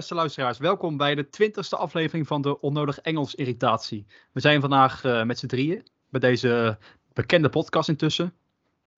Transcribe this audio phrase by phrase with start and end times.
[0.00, 0.58] beste luisteraars.
[0.58, 4.06] Welkom bij de twintigste aflevering van de Onnodig Engels Irritatie.
[4.32, 6.78] We zijn vandaag uh, met z'n drieën bij deze
[7.12, 8.34] bekende podcast intussen.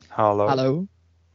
[0.08, 0.46] Hallo.
[0.46, 0.86] Hallo.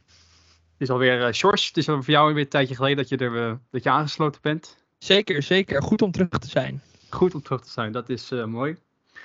[0.06, 3.18] Het is alweer, uh, George, het is voor jou weer een tijdje geleden dat je
[3.18, 4.86] er uh, dat je aangesloten bent.
[4.98, 5.82] Zeker, zeker.
[5.82, 6.82] Goed om terug te zijn.
[7.10, 8.78] Goed om terug te zijn, dat is mooi.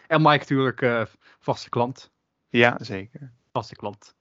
[0.07, 2.11] En Mike natuurlijk, vaste klant.
[2.49, 3.33] Ja, zeker.
[3.53, 4.15] Vaste klant.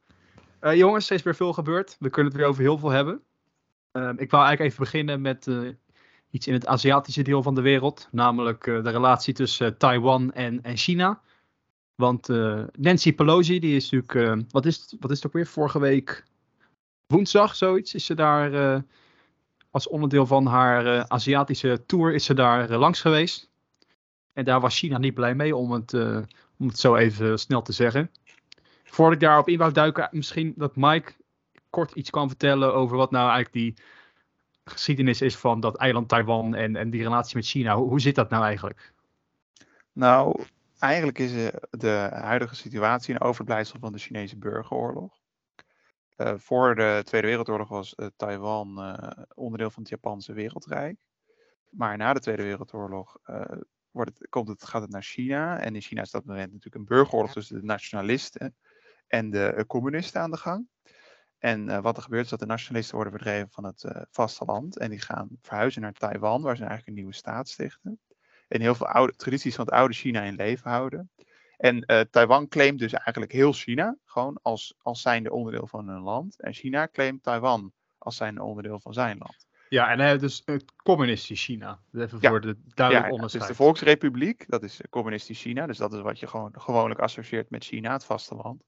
[0.59, 1.95] jongens, er is weer veel gebeurd.
[1.99, 3.21] We kunnen het weer over heel veel hebben.
[3.91, 5.69] Ehm, ik wou eigenlijk even beginnen met uh,
[6.31, 10.33] iets in het Aziatische deel van de wereld, namelijk uh, de relatie tussen uh, Taiwan
[10.33, 11.21] en, en China.
[11.95, 12.27] Want
[12.71, 16.23] Nancy Pelosi, die is natuurlijk, wat, is wat is het ook weer, vorige week
[17.07, 18.83] woensdag zoiets, is ze daar
[19.71, 23.49] als onderdeel van haar Aziatische tour, is ze daar langs geweest.
[24.33, 25.93] En daar was China niet blij mee, om het,
[26.57, 28.11] om het zo even snel te zeggen.
[28.83, 31.13] Voordat ik daarop in wou duiken, misschien dat Mike
[31.69, 33.85] kort iets kan vertellen over wat nou eigenlijk die
[34.63, 37.75] geschiedenis is van dat eiland Taiwan en, en die relatie met China.
[37.75, 38.93] Hoe, hoe zit dat nou eigenlijk?
[39.91, 40.43] Nou,
[40.79, 45.19] eigenlijk is de huidige situatie een overblijfsel van de Chinese burgeroorlog.
[46.17, 48.97] Uh, voor de Tweede Wereldoorlog was uh, Taiwan
[49.35, 51.05] onderdeel van het Japanse wereldrijk.
[51.69, 53.17] Maar na de Tweede Wereldoorlog
[53.91, 55.59] wordt het, komt het, gaat het naar China.
[55.59, 58.55] En in China is dat moment natuurlijk een burgeroorlog tussen de nationalisten
[59.07, 60.67] en de communisten aan de gang.
[61.41, 64.77] En uh, wat er gebeurt is dat de nationalisten worden verdreven van het uh, vasteland.
[64.77, 67.99] En die gaan verhuizen naar Taiwan, waar ze eigenlijk een nieuwe staat stichten.
[68.47, 71.11] En heel veel oude, tradities van het oude China in leven houden.
[71.57, 76.01] En uh, Taiwan claimt dus eigenlijk heel China, gewoon als, als zijnde onderdeel van hun
[76.01, 76.41] land.
[76.41, 79.47] En China claimt Taiwan als zijnde onderdeel van zijn land.
[79.69, 81.79] Ja, en dus het communistisch China.
[81.93, 82.29] Even ja.
[82.29, 83.47] voor de duidelijk ja, onderscheid.
[83.47, 85.67] Dus de Volksrepubliek, dat is communistisch China.
[85.67, 88.63] Dus dat is wat je gewoon gewoonlijk associeert met China, het vasteland.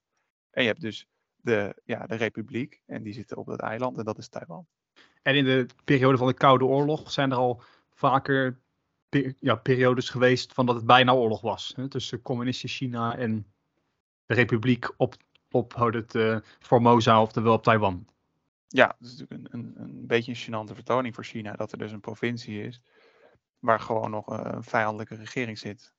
[0.51, 1.07] En je hebt dus
[1.43, 2.81] de, ja, de republiek.
[2.85, 4.67] En die zitten op dat eiland en dat is Taiwan.
[5.21, 7.61] En in de periode van de Koude Oorlog zijn er al
[7.93, 8.59] vaker
[9.39, 11.73] ja, periodes geweest van dat het bijna oorlog was.
[11.75, 13.53] Hè, tussen communistisch China en
[14.25, 15.15] de republiek op,
[15.51, 18.07] op het uh, Formosa of wel op Taiwan.
[18.67, 21.53] Ja, dat is natuurlijk een, een, een beetje een gênante vertoning voor China.
[21.53, 22.81] Dat er dus een provincie is
[23.59, 25.93] waar gewoon nog een vijandelijke regering zit.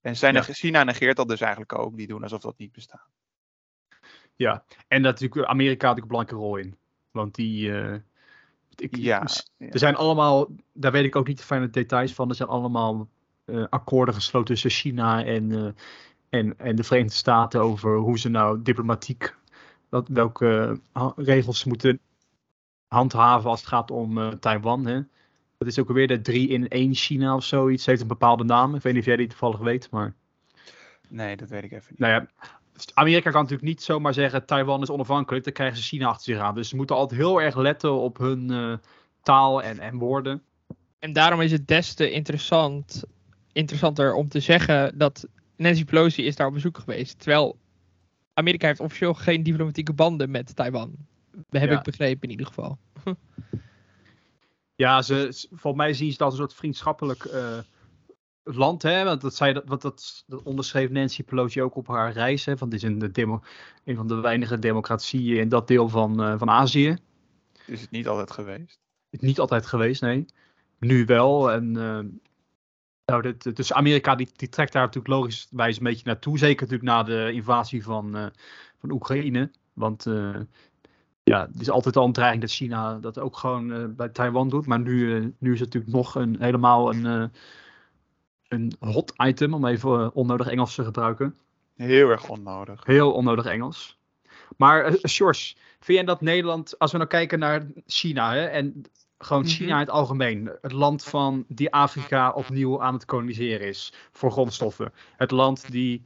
[0.00, 0.42] En zijn ja.
[0.42, 1.96] China negeert dat dus eigenlijk ook.
[1.96, 3.08] Die doen alsof dat niet bestaat.
[4.40, 6.76] Ja, en natuurlijk Amerika had ook een belangrijke rol in.
[7.10, 7.68] Want die.
[7.68, 7.94] Uh,
[8.76, 9.26] ik, ja,
[9.58, 12.28] er zijn allemaal, daar weet ik ook niet de fijne details van.
[12.28, 13.08] Er zijn allemaal
[13.44, 15.68] uh, akkoorden gesloten tussen China en, uh,
[16.28, 19.34] en, en de Verenigde Staten over hoe ze nou diplomatiek,
[19.88, 20.80] dat, welke
[21.16, 22.00] regels moeten
[22.88, 24.86] handhaven als het gaat om Taiwan.
[24.86, 25.00] Hè.
[25.58, 27.86] Dat is ook alweer de 3 in 1 China of zoiets.
[27.86, 28.74] Heeft een bepaalde naam.
[28.74, 30.14] Ik weet niet of jij die toevallig weet, maar.
[31.08, 31.98] Nee, dat weet ik even niet.
[31.98, 32.28] Nou ja,
[32.94, 36.42] Amerika kan natuurlijk niet zomaar zeggen Taiwan is onafhankelijk, dan krijgen ze China achter zich
[36.42, 36.54] aan.
[36.54, 38.74] Dus ze moeten altijd heel erg letten op hun uh,
[39.22, 40.42] taal en, en woorden.
[40.98, 43.02] En daarom is het des te interessant,
[43.52, 45.26] interessanter om te zeggen dat
[45.56, 47.18] Nancy Pelosi is daar op bezoek geweest.
[47.18, 47.58] Terwijl
[48.34, 50.94] Amerika heeft officieel geen diplomatieke banden met Taiwan.
[51.32, 51.78] Dat heb ja.
[51.78, 52.78] ik begrepen in ieder geval.
[54.74, 57.58] ja, ze, volgens mij zien ze dat als een soort vriendschappelijk uh,
[58.56, 62.44] land, hè, want dat, zei, dat, dat, dat onderschreef Nancy Pelosi ook op haar reis.
[62.44, 63.42] Hè, van dit is een, de demo,
[63.84, 66.96] een van de weinige democratieën in dat deel van, uh, van Azië.
[67.66, 68.78] Is het niet altijd geweest?
[69.10, 70.26] Het is niet altijd geweest, nee.
[70.78, 71.50] Nu wel.
[71.50, 71.98] En, uh,
[73.04, 76.38] nou, dit, dus Amerika die, die trekt daar natuurlijk logischwijs een beetje naartoe.
[76.38, 78.26] Zeker natuurlijk na de invasie van, uh,
[78.78, 79.50] van Oekraïne.
[79.72, 80.04] Want
[81.22, 84.66] ja, het is altijd al een dreiging dat China dat ook gewoon bij Taiwan doet.
[84.66, 87.32] Maar nu, nu is het natuurlijk nog een, helemaal een
[88.50, 91.38] een hot item, om even eh, onnodig Engels te gebruiken.
[91.76, 92.84] Heel erg onnodig.
[92.84, 93.98] Heel onnodig Engels.
[94.56, 98.84] Maar uh, Sjors, vind jij dat Nederland, als we nou kijken naar China hè, en
[99.18, 99.74] gewoon China mhm.
[99.74, 104.92] in het algemeen, het land van die Afrika opnieuw aan het koloniseren is voor grondstoffen.
[105.16, 106.02] Het land die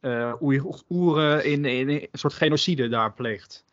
[0.00, 3.64] uh, Oeigoeren in, in, een soort genocide daar pleegt.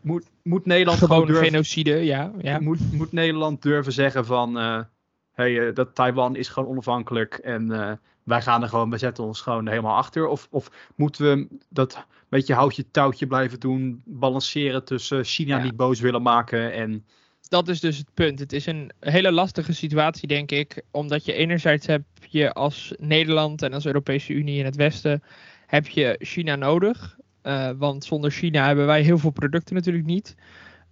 [0.00, 2.32] Moet, moet Nederland gewoon, durven, genocide, ja.
[2.38, 2.60] ja.
[2.60, 4.80] Moet, moet Nederland durven zeggen van, uh,
[5.36, 7.92] hey, uh, dat Taiwan is gewoon onafhankelijk en uh,
[8.22, 10.26] wij gaan er gewoon, wij zetten ons gewoon helemaal achter?
[10.26, 15.62] Of, of moeten we dat beetje houtje touwtje blijven doen, balanceren tussen China ja.
[15.62, 17.06] niet boos willen maken en...
[17.48, 18.38] Dat is dus het punt.
[18.38, 20.82] Het is een hele lastige situatie, denk ik.
[20.90, 25.22] Omdat je enerzijds heb je als Nederland en als Europese Unie in het Westen,
[25.66, 27.16] heb je China nodig.
[27.42, 30.34] Uh, want zonder China hebben wij heel veel producten natuurlijk niet.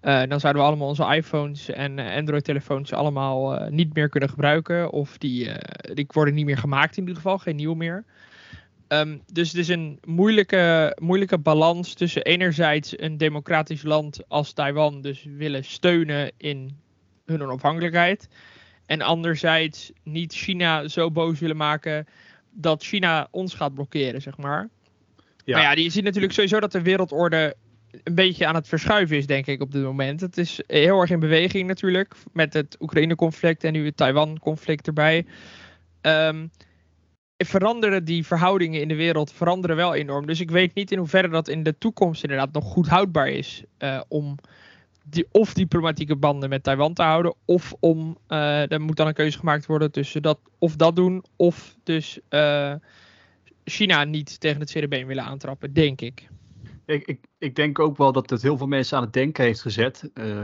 [0.05, 4.29] Uh, dan zouden we allemaal onze iPhones en uh, Android-telefoons allemaal uh, niet meer kunnen
[4.29, 4.91] gebruiken.
[4.91, 5.51] Of die,
[5.95, 8.05] die worden niet meer gemaakt in ieder geval, geen nieuw meer.
[8.89, 15.01] Um, dus het is een moeilijke, moeilijke balans tussen enerzijds een democratisch land als Taiwan
[15.01, 16.77] dus willen steunen in
[17.27, 18.29] hun onafhankelijkheid.
[18.87, 22.07] En anderzijds niet China zo boos willen maken
[22.51, 24.69] dat China ons gaat blokkeren, zeg maar.
[25.45, 25.57] Ja.
[25.57, 27.57] Maar ja, je ziet natuurlijk sowieso dat de wereldorde
[28.03, 30.21] een beetje aan het verschuiven is, denk ik, op dit moment.
[30.21, 35.27] Het is heel erg in beweging natuurlijk, met het Oekraïne-conflict en nu het Taiwan-conflict erbij.
[36.01, 36.47] Ehm,
[37.37, 40.27] veranderen die verhoudingen in de wereld veranderen wel enorm.
[40.27, 43.65] Dus ik weet niet in hoeverre dat in de toekomst inderdaad nog goed houdbaar is
[43.79, 44.37] eh, om
[45.31, 49.39] of diplomatieke banden met Taiwan te houden, of om, eh er moet dan een keuze
[49.39, 52.75] gemaakt worden tussen dat of dat doen, of dus eh,
[53.65, 56.29] China niet tegen het been willen aantrappen, denk ik.
[56.87, 59.61] Ik, ik, ik denk ook wel dat het heel veel mensen aan het denken heeft
[59.61, 60.11] gezet.
[60.15, 60.41] eh,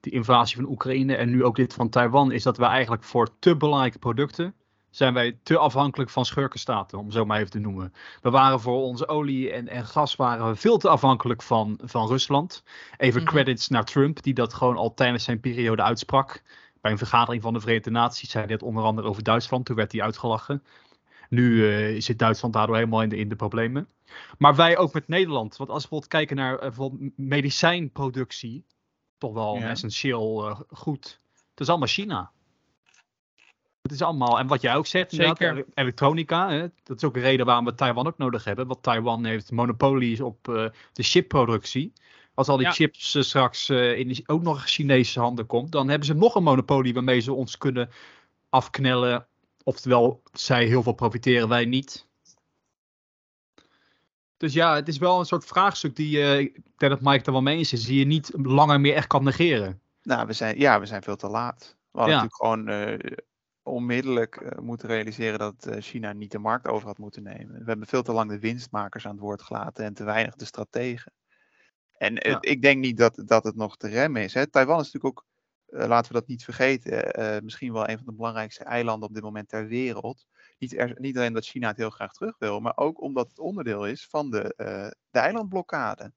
[0.00, 2.32] die invasie van Oekraïne en nu ook dit van Taiwan.
[2.32, 4.54] Is dat we eigenlijk voor te belangrijke producten.
[4.90, 7.92] zijn wij te afhankelijk van schurkenstaten, om zo maar even te noemen.
[8.22, 12.06] We waren voor onze olie en, en gas waren we veel te afhankelijk van, van
[12.08, 12.62] Rusland.
[12.96, 13.30] Even Mhm.
[13.30, 16.42] credits naar Trump, die dat gewoon al tijdens zijn periode uitsprak.
[16.80, 19.64] Bij een vergadering van de Verenigde Naties zei hij het onder andere over Duitsland.
[19.64, 20.62] Toen werd hij uitgelachen.
[21.32, 23.88] Nu eh, zit Duitsland daardoor helemaal in de, in de problemen.
[24.38, 25.56] Maar wij ook met Nederland.
[25.56, 28.64] Want als we bijvoorbeeld kijken naar eh, bijvoorbeeld medicijnproductie,
[29.18, 29.68] toch wel een Ja.
[29.68, 31.20] essentieel eh, goed.
[31.50, 32.30] Het is allemaal China.
[33.82, 35.50] Het is allemaal, en wat jij ook zegt, Zeker.
[35.50, 38.66] ele- elektronica, hè, dat is ook een reden waarom we Taiwan ook nodig hebben.
[38.66, 40.44] Want Taiwan heeft monopolies op
[40.92, 41.92] de chipproductie.
[42.34, 42.72] Als al die Ja.
[42.72, 47.20] chips straks in ook nog Chinese handen komt, dan hebben ze nog een monopolie waarmee
[47.20, 47.90] ze ons kunnen
[48.50, 49.26] afknellen.
[49.64, 52.10] Oftewel, zij heel veel profiteren, wij niet.
[54.36, 57.32] Dus ja, het is wel een soort vraagstuk die, eh, ik denk dat Mike er
[57.32, 59.80] wel mee eens is, die je niet langer meer echt kan negeren.
[60.02, 61.76] Nou, we zijn, ja, we zijn veel te laat.
[61.90, 62.22] We hadden Ja.
[62.22, 63.16] natuurlijk gewoon eh,
[63.62, 67.58] onmiddellijk eh, moeten realiseren dat China niet de markt over had moeten nemen.
[67.58, 70.44] We hebben veel te lang de winstmakers aan het woord gelaten en te weinig de
[70.44, 71.12] strategen.
[71.98, 72.38] En Ja.
[72.40, 74.34] ik denk niet dat, dat het nog te remmen is.
[74.34, 74.46] Hè.
[74.46, 75.26] Taiwan is natuurlijk ook,
[75.72, 79.22] laten we dat niet vergeten, eh, misschien wel een van de belangrijkste eilanden op dit
[79.22, 80.26] moment ter wereld.
[80.58, 83.38] Niet, er, niet alleen dat China het heel graag terug wil, maar ook omdat het
[83.38, 86.12] onderdeel is van de, eh, de eilandblokkade.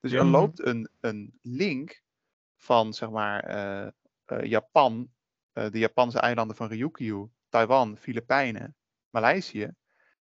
[0.00, 2.02] Dus er loopt een, een link
[2.56, 3.86] van zeg maar eh,
[4.24, 5.10] eh, Japan,
[5.52, 8.76] eh, de Japanse eilanden van Ryukyu, Taiwan, Filipijnen,
[9.10, 9.72] Maleisië.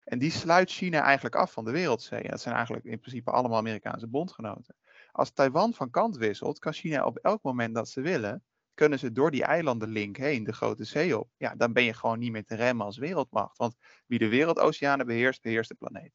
[0.03, 2.29] En die sluit China eigenlijk af van de wereldzee.
[2.29, 4.75] Dat zijn eigenlijk in principe allemaal Amerikaanse bondgenoten.
[5.11, 9.11] Als Taiwan van kant wisselt, kan China op elk moment dat ze willen, kunnen ze
[9.11, 11.29] door die eilandenlink heen de grote zee op.
[11.37, 13.57] Ja, dan ben je gewoon niet meer te remmen als wereldmacht.
[13.57, 13.75] Want
[14.05, 16.11] wie de wereldoceanen beheerst, beheerst de planeet.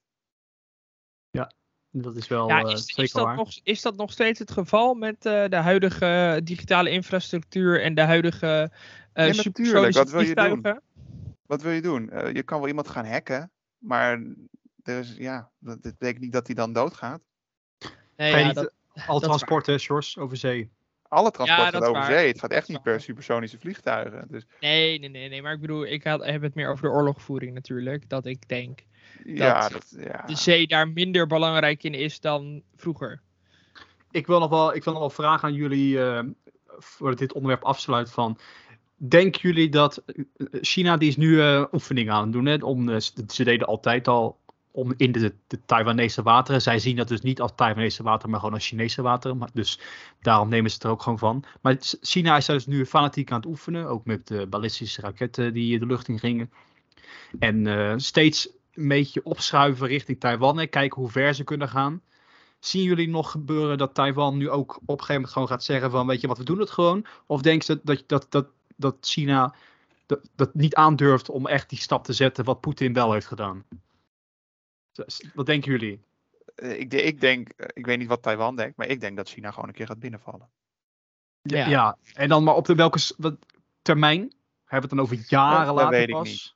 [2.02, 3.36] Dat is wel Ja, eh, is, is, zeker dat waar.
[3.36, 8.00] nog, is dat nog steeds het geval met eh, de huidige digitale infrastructuur en de
[8.00, 8.70] huidige
[9.12, 9.94] eh Ja, natuurlijk.
[9.94, 10.80] Wat wil je doen?
[11.46, 12.10] Wat wil je doen?
[12.10, 14.22] Eh, je kan wel iemand gaan hacken, maar
[14.82, 17.22] er is, ja, dat, dat betekent niet dat hij dan doodgaat.
[18.16, 20.70] Nee, ja, niet, dat, eh, al dat transport, hè, Sjors, over zee.
[21.08, 22.28] Alle transport Ja, dat gaat over zee.
[22.28, 24.24] Het gaat Dat echt niet per supersonische vliegtuigen.
[24.28, 25.42] Dus nee, nee, nee, nee.
[25.42, 28.08] Maar ik bedoel, ik had, heb het meer over de oorlogvoering natuurlijk.
[28.08, 28.84] Dat ik denk
[29.24, 30.22] ja, dat, ja.
[30.26, 33.20] de zee daar minder belangrijk in is dan vroeger.
[34.10, 36.20] Ik wil nog wel, ik wil nog wel vragen aan jullie, eh
[36.78, 38.38] voordat dit onderwerp afsluit van...
[38.96, 40.24] Denken jullie dat eh,
[40.60, 44.08] China, die is nu eh, oefeningen aan het doen, hè, om, ze ze deden altijd
[44.08, 44.38] al
[44.76, 46.62] om in de, de Taiwanese wateren.
[46.62, 49.36] Zij zien dat dus niet als Taiwanese water, maar gewoon als Chinese wateren.
[49.36, 49.80] Maar, dus
[50.20, 51.44] daarom nemen ze het er ook gewoon van.
[51.60, 55.52] Maar China is daar dus nu fanatiek aan het oefenen, ook met de ballistische raketten
[55.52, 56.50] die de lucht in gingen.
[57.38, 62.00] En eh, steeds een beetje opschuiven richting Taiwan en kijken hoe ver ze kunnen gaan.
[62.58, 65.90] Zien jullie nog gebeuren dat Taiwan nu ook op een gegeven moment gewoon gaat zeggen
[65.90, 67.06] van weet je wat, we doen het gewoon?
[67.26, 69.54] Of denk je dat, dat, dat, dat China
[70.06, 73.64] dat, dat niet aandurft om echt die stap te zetten wat Poetin wel heeft gedaan?
[75.34, 76.04] Wat denken jullie?
[76.54, 79.28] Eh, ik, ik denk, eh, ik weet niet wat Taiwan denkt, maar ik denk dat
[79.28, 80.48] China gewoon een keer gaat binnenvallen.
[81.42, 81.68] Ja.
[81.68, 83.36] Ja, en dan maar op de welke wat,
[83.82, 84.20] termijn?
[84.20, 84.34] Hebben
[84.64, 86.54] we het dan over jaren dat later weet ik niet.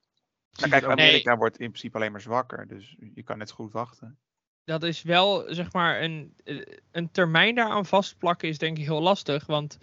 [0.61, 3.55] Maar je kijk, Amerika wordt in principe alleen maar zwakker, dus je kan net zo
[3.55, 4.19] goed wachten.
[4.65, 9.03] dat is wel, zeg maar, een, eh, een termijn daaraan vastplakken is denk ik heel
[9.03, 9.47] lastig.
[9.47, 9.79] Want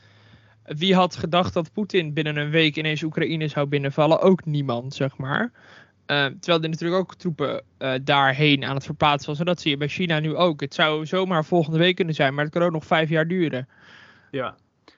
[0.64, 4.20] wie had gedacht dat Poetin binnen een week ineens Oekraïne zou binnenvallen?
[4.20, 5.52] Ook niemand, zeg maar.
[6.08, 9.40] Eh, terwijl er natuurlijk ook troepen eh, daarheen aan het verplaatsen was.
[9.40, 10.62] En dat zie je bij China nu ook.
[10.62, 13.68] Het zou zomaar volgende week kunnen zijn, maar het kan ook nog vijf jaar duren.
[14.32, 14.56] Ja.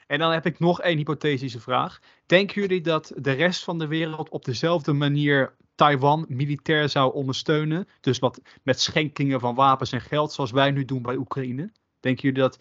[0.08, 2.00] En dan heb ik nog één hypothetische vraag.
[2.26, 7.88] Denken jullie dat de rest van de wereld op dezelfde manier Taiwan militair zou ondersteunen?
[8.02, 11.72] Dus wat met schenkingen van wapens en geld, zoals wij nu doen bij Oekraïne?
[12.00, 12.60] Denken jullie dat,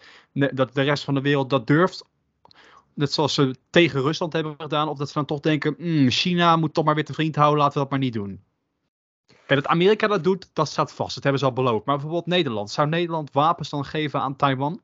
[0.53, 2.05] dat de rest van de wereld dat durft?
[2.99, 6.55] Net zoals ze tegen Rusland hebben gedaan, of dat ze dan toch denken: "Hmm, China
[6.55, 8.43] moet toch maar weer te vriend houden, laten we dat maar niet doen.
[9.47, 11.13] En dat Amerika dat doet, dat staat vast.
[11.15, 11.85] Dat hebben ze al beloofd.
[11.85, 12.71] Maar bijvoorbeeld Nederland.
[12.71, 14.81] Zou Nederland wapens dan geven aan Taiwan?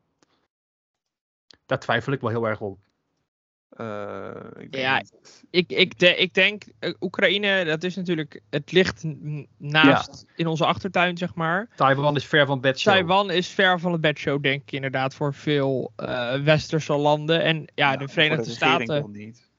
[1.66, 2.80] Daar twijfel ik wel heel erg op.
[3.76, 5.44] Eh, ik Ja, niet.
[5.50, 9.04] Ik, ik, de, ik denk, eh, Oekraïne, dat is natuurlijk, het ligt
[9.58, 11.70] naast in onze achtertuin, zeg maar.
[11.76, 12.94] Taiwan is ver van bedshow.
[12.94, 17.44] Taiwan is ver van het bedshow, denk ik inderdaad, voor veel eh, westerse landen.
[17.44, 19.12] En ja, de voor Verenigde Staten.
[19.12, 19.50] niet.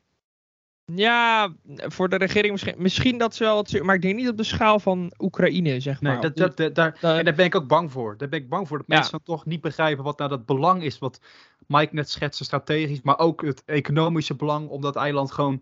[0.94, 4.36] Ja, voor de regering misschien, misschien dat ze wel, wat, maar ik denk niet op
[4.36, 6.12] de schaal van Oekraïne, zeg maar.
[6.12, 8.16] Nee, dat, dat, dat- daar, dat- en daar ben ik ook bang voor.
[8.16, 8.94] Daar ben ik bang voor dat Ja.
[8.94, 10.98] mensen dan toch niet begrijpen wat nou dat belang is.
[10.98, 11.20] Wat
[11.66, 15.60] Mike net schetste, strategisch, maar ook het economische belang om dat eiland gewoon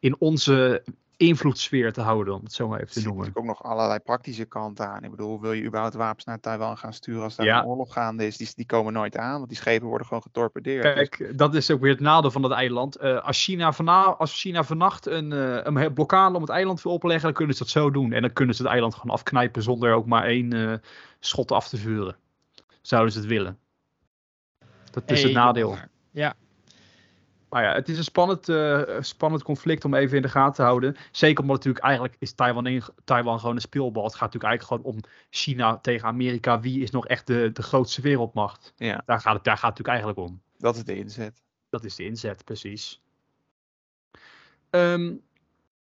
[0.00, 0.82] in onze
[1.16, 3.28] invloedssfeer te houden, om het zo maar even Er te zitten noemen.
[3.32, 5.04] natuurlijk ook nog allerlei praktische kanten aan.
[5.04, 7.58] Ik bedoel, wil je überhaupt wapens naar Taiwan gaan sturen als daar Ja.
[7.60, 8.36] een oorlog gaande is?
[8.36, 10.82] Die, die komen nooit aan, want die schepen worden gewoon getorpedeerd.
[10.96, 12.96] Dus Kijk, dat is ook weer het nadeel van dat eiland.
[12.96, 13.72] Eh, als, China
[14.18, 17.62] als China vannacht een, eh, een blokkade om het eiland wil opleggen, dan kunnen ze
[17.62, 18.12] dat zo doen.
[18.12, 20.72] En dan kunnen ze het eiland gewoon afknijpen zonder ook maar één eh,
[21.18, 22.16] schot af te vuren.
[22.80, 23.58] Zouden ze het willen.
[24.90, 25.76] Dat is het nadeel.
[26.10, 26.34] Ja,
[27.48, 30.62] Maar ja, het is een spannend, eh, spannend conflict om even in de gaten te
[30.62, 30.96] houden.
[31.10, 34.04] Zeker omdat natuurlijk eigenlijk is Taiwan, Taiwan gewoon een speelbal.
[34.04, 36.60] Het gaat natuurlijk eigenlijk gewoon om China tegen Amerika.
[36.60, 38.72] Wie is nog echt de, de grootste wereldmacht?
[38.76, 39.02] Ja.
[39.06, 40.40] Daar gaat, het, daar gaat het natuurlijk eigenlijk om.
[40.58, 41.42] dat is de inzet.
[41.70, 43.00] Dat is de inzet, precies.
[44.70, 45.14] Ehm,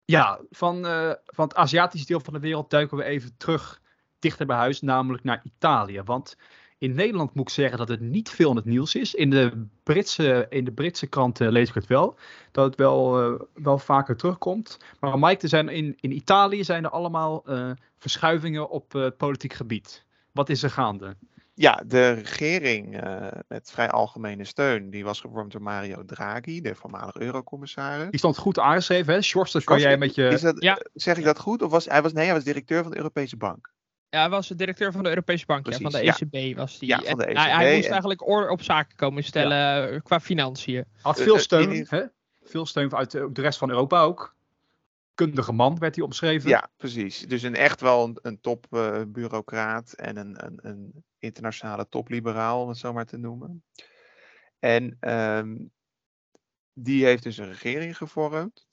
[0.05, 3.81] ja, van, eh, van het Aziatische deel van de wereld duiken we even terug
[4.19, 6.01] dichter bij huis, namelijk naar Italië.
[6.01, 6.37] Want
[6.79, 9.15] in Nederland moet ik zeggen dat het niet veel in het nieuws is.
[9.15, 12.15] In de Britse, in de Britse kranten lees ik het wel,
[12.51, 14.77] dat het wel, eh, wel vaker terugkomt.
[14.99, 19.17] Maar Mike, er zijn in, in Italië zijn er allemaal eh, verschuivingen op eh, het
[19.17, 20.05] politiek gebied.
[20.31, 21.15] Wat is er gaande?
[21.53, 26.75] Ja, de regering eh, met vrij algemene steun, die was gevormd door Mario Draghi, de
[26.75, 28.09] voormalig eurocommissaris.
[28.09, 29.21] Die stond goed aangeschreven, hè?
[29.21, 30.27] Sjors, dat kan jij met je...
[30.27, 30.77] Is dat, Ja.
[30.93, 31.61] Zeg ik dat goed?
[31.61, 33.71] Of was, hij was, nee, hij was directeur van de Europese Bank.
[34.09, 36.89] Ja, hij was de directeur van de Europese Bank, ja, van de ECB was die.
[36.89, 39.91] Ja, van de En hij, hij ECB moest en- eigenlijk orde op zaken komen stellen
[39.93, 40.85] eh, qua financiën.
[41.01, 42.03] Had Eh, veel eh, steun, hè?
[42.43, 44.35] Veel steun uit eh, de rest van Europa ook.
[45.13, 46.49] Kundige man werd hij omschreven.
[46.49, 47.19] Ja, precies.
[47.27, 52.77] Dus een echt wel een, een topbureaucraat en een, een, een internationale topliberaal, om het
[52.77, 53.63] zo maar te noemen.
[54.59, 55.55] En ehm,
[56.73, 58.67] die heeft dus een regering gevormd.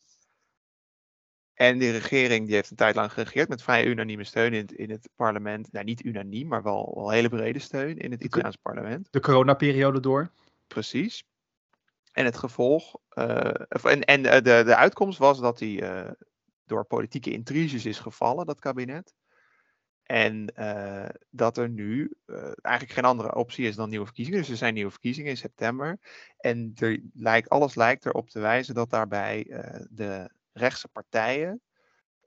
[1.57, 4.73] En die regering die heeft een tijd lang geregeerd met vrij unanieme steun in het,
[4.73, 5.73] in het parlement.
[5.73, 9.09] Nou, niet unaniem, maar wel, wel hele brede steun in het Italiaans parlement.
[9.11, 10.31] De coronaperiode door.
[10.67, 11.25] Precies.
[12.13, 16.11] En het gevolg, eh, of- en, en eh, de, de uitkomst was dat hij eh,
[16.65, 19.15] door politieke intriges is gevallen, dat kabinet.
[20.03, 20.53] En
[21.31, 22.17] dat er nu
[22.61, 24.41] eigenlijk geen andere optie is dan nieuwe verkiezingen.
[24.41, 25.99] Dus er zijn nieuwe verkiezingen in september.
[26.39, 29.47] En er lijkt, alles lijkt erop te wijzen dat daarbij
[29.91, 31.61] de rechtse partijen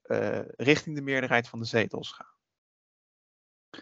[0.01, 2.37] eh, richting de meerderheid van de zetels gaan.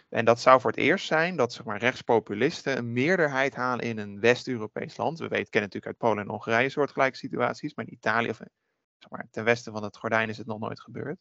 [0.10, 3.98] En dat zou voor het eerst zijn dat zeg maar, rechtspopulisten een meerderheid halen in
[3.98, 5.20] een West-Europees land.
[5.20, 8.38] We weten, kennen natuurlijk uit Polen en Hongarije soortgelijke situaties, maar in Italië of
[8.98, 11.20] zeg maar, ten westen van het gordijn is het nog nooit gebeurd.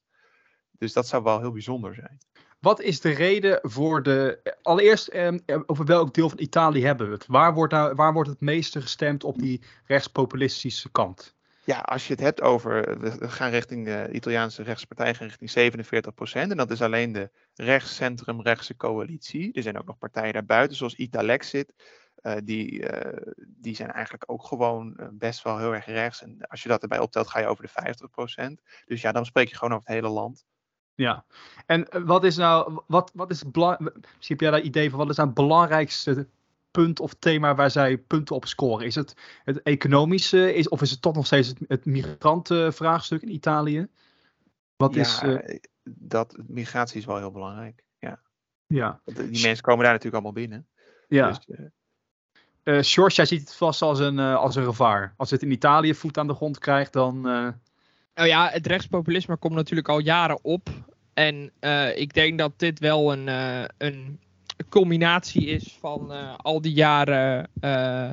[0.70, 2.18] Dus dat zou wel heel bijzonder zijn.
[2.60, 4.40] Wat is de reden voor de.
[4.62, 7.26] Allereerst, ehm, over welk deel van Italië hebben we het?
[7.26, 11.35] Waar wordt, waar wordt het meeste gestemd op die rechtspopulistische kant?
[11.66, 16.50] Ja, als je het hebt over, we gaan richting de Italiaanse rechtspartij, gaan richting 47%
[16.50, 19.52] En dat is alleen de rechtscentrum-rechtse coalitie.
[19.52, 21.72] Er zijn ook nog partijen daarbuiten, zoals Italexit.
[22.14, 26.22] eh die, eh, die zijn eigenlijk ook gewoon eh, best wel heel erg rechts.
[26.22, 29.48] En als je dat erbij optelt, ga je over de 50% Dus ja, dan spreek
[29.48, 30.44] je gewoon over het hele land.
[30.94, 31.24] Ja.
[31.66, 32.82] En wat is nou.
[32.86, 34.98] Wat, wat is Misschien heb jij daar idee van.
[34.98, 36.28] Wat is nou het belangrijkste
[36.76, 38.86] punt of thema waar zij punten op scoren?
[38.86, 39.14] Is het
[39.44, 40.54] het economische?
[40.54, 43.86] Is, of is het toch nog steeds het, het migrantenvraagstuk in Italië?
[44.76, 45.22] Wat ja, is.
[45.22, 47.84] eh, dat, migratie is wel heel belangrijk.
[47.98, 48.20] Ja.
[48.66, 49.00] ja.
[49.04, 50.66] Want Die mensen komen daar natuurlijk allemaal binnen.
[51.08, 51.28] ja.
[51.28, 51.64] Dus, eh,
[52.62, 55.14] Eh George, jij ziet het vast als een, als een gevaar.
[55.16, 57.16] Als het in Italië voet aan de grond krijgt, dan.
[57.16, 57.48] eh,
[58.14, 60.68] Nou ja, het rechtspopulisme komt natuurlijk al jaren op.
[61.14, 64.20] En eh, ik denk dat dit wel een, eh, een
[64.68, 68.12] culminatie is van eh, al die jaren eh,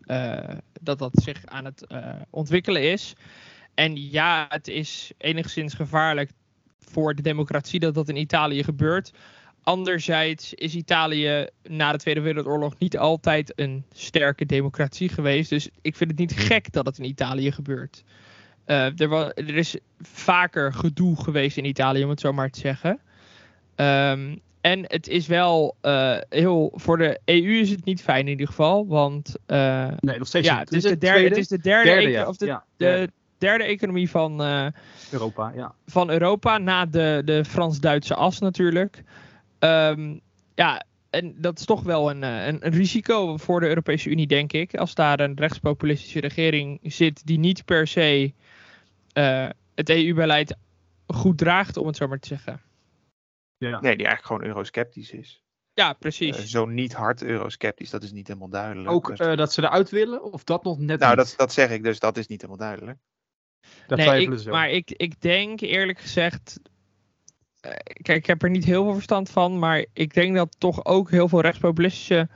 [0.00, 1.86] eh, dat dat zich aan het
[2.30, 3.14] ontwikkelen is.
[3.74, 6.30] En ja, het is enigszins gevaarlijk
[6.78, 9.12] voor de democratie dat dat in Italië gebeurt.
[9.62, 15.50] Anderzijds is Italië na de Tweede Wereldoorlog niet altijd een sterke democratie geweest.
[15.50, 18.04] Dus ik vind het niet gek dat het in Italië gebeurt.
[18.64, 23.00] Er, wa- er is vaker gedoe geweest in Italië, om het zo maar te zeggen.
[23.74, 26.72] Ehm, en het is wel eh, heel.
[26.74, 28.86] Voor de EU is het niet fijn in ieder geval.
[28.86, 30.46] Want eh, nee, nog steeds.
[30.46, 32.28] ja, het is, de derde, het is de derde, derde, eco- ja.
[32.28, 33.12] of de, ja, de derde.
[33.38, 34.66] derde economie van, eh,
[35.10, 35.74] Europa, ja.
[35.86, 36.58] van Europa.
[36.58, 39.02] Na de, de Frans-Duitse as natuurlijk.
[39.58, 40.18] Ehm,
[40.54, 44.52] ja, en dat is toch wel een, een, een risico voor de Europese Unie, denk
[44.52, 44.76] ik.
[44.76, 48.32] Als daar een rechtspopulistische regering zit die niet per se
[49.74, 50.56] het EU-beleid
[51.06, 52.60] goed draagt, om het zo maar te zeggen.
[53.58, 53.70] Ja.
[53.80, 55.42] Nee, die eigenlijk gewoon eurosceptisch is.
[55.74, 56.44] Ja, Eh, precies.
[56.44, 58.90] zo niet hard eurosceptisch, dat is niet helemaal duidelijk.
[58.90, 61.26] Ook Dus- eh, dat ze eruit willen, of dat nog net nou, niet?
[61.26, 62.98] dat, dat zeg ik dus, dat is niet helemaal duidelijk.
[63.86, 66.60] Daar nee, twijfelen ik, ze maar ik, ik denk eerlijk gezegd.
[67.60, 67.70] eh,
[68.02, 69.58] kijk, ik heb er niet heel veel verstand van.
[69.58, 72.28] Maar ik denk dat toch ook heel veel rechtspopulistische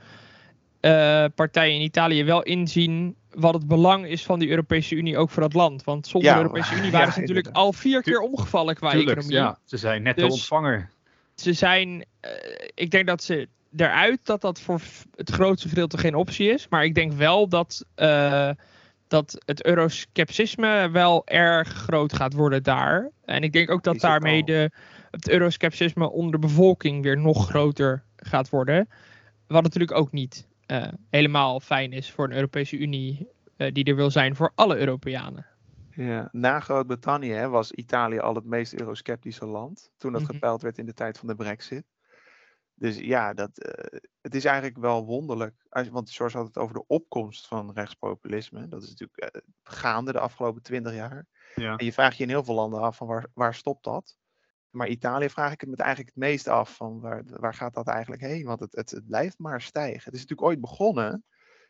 [0.79, 3.15] eh, partijen in Italië wel inzien.
[3.31, 5.83] wat het belang is van die Europese Unie ook voor dat land.
[5.83, 7.63] Want zonder Ja, de Europese Unie ja, waren ze natuurlijk inderdaad.
[7.65, 9.37] al vier keer omgevallen qua Tuurlijk, economie.
[9.37, 9.59] ja.
[9.65, 10.89] Ze zijn net de Dus- ontvanger.
[11.35, 12.05] Ze zijn.
[12.19, 12.31] eh,
[12.73, 14.81] ik denk dat ze eruit dat dat voor
[15.15, 16.67] het grootste gedeelte geen optie is.
[16.67, 17.85] Maar ik denk wel dat.
[17.95, 18.49] eh,
[19.07, 23.11] dat het euroscepticisme wel erg groot gaat worden daar.
[23.25, 24.71] En ik denk ook dat daarmee de,
[25.09, 28.89] het euroscepticisme onder de bevolking weer nog groter gaat worden.
[29.47, 33.27] Wat natuurlijk ook niet eh, helemaal fijn is voor een Europese Unie
[33.73, 35.45] die er wil zijn voor alle Europeanen.
[36.05, 36.29] Ja.
[36.31, 39.91] Na Groot-Brittannië was Italië al het meest eurosceptische land.
[39.97, 40.31] Toen dat Mhm.
[40.31, 41.85] gepeild werd in de tijd van de Brexit.
[42.73, 45.65] Dus ja, dat, eh, het is eigenlijk wel wonderlijk.
[45.69, 48.67] Als, want George had het over de opkomst van rechtspopulisme.
[48.67, 51.25] Dat is natuurlijk eh, gaande de afgelopen twintig jaar.
[51.55, 51.75] Ja.
[51.75, 54.17] En je vraagt je in heel veel landen af van waar, waar stopt dat?
[54.69, 57.87] Maar Italië vraag ik het met eigenlijk het meest af van waar, waar gaat dat
[57.87, 58.45] eigenlijk heen?
[58.45, 60.03] Want het, het, het blijft maar stijgen.
[60.03, 61.25] Het is natuurlijk ooit begonnen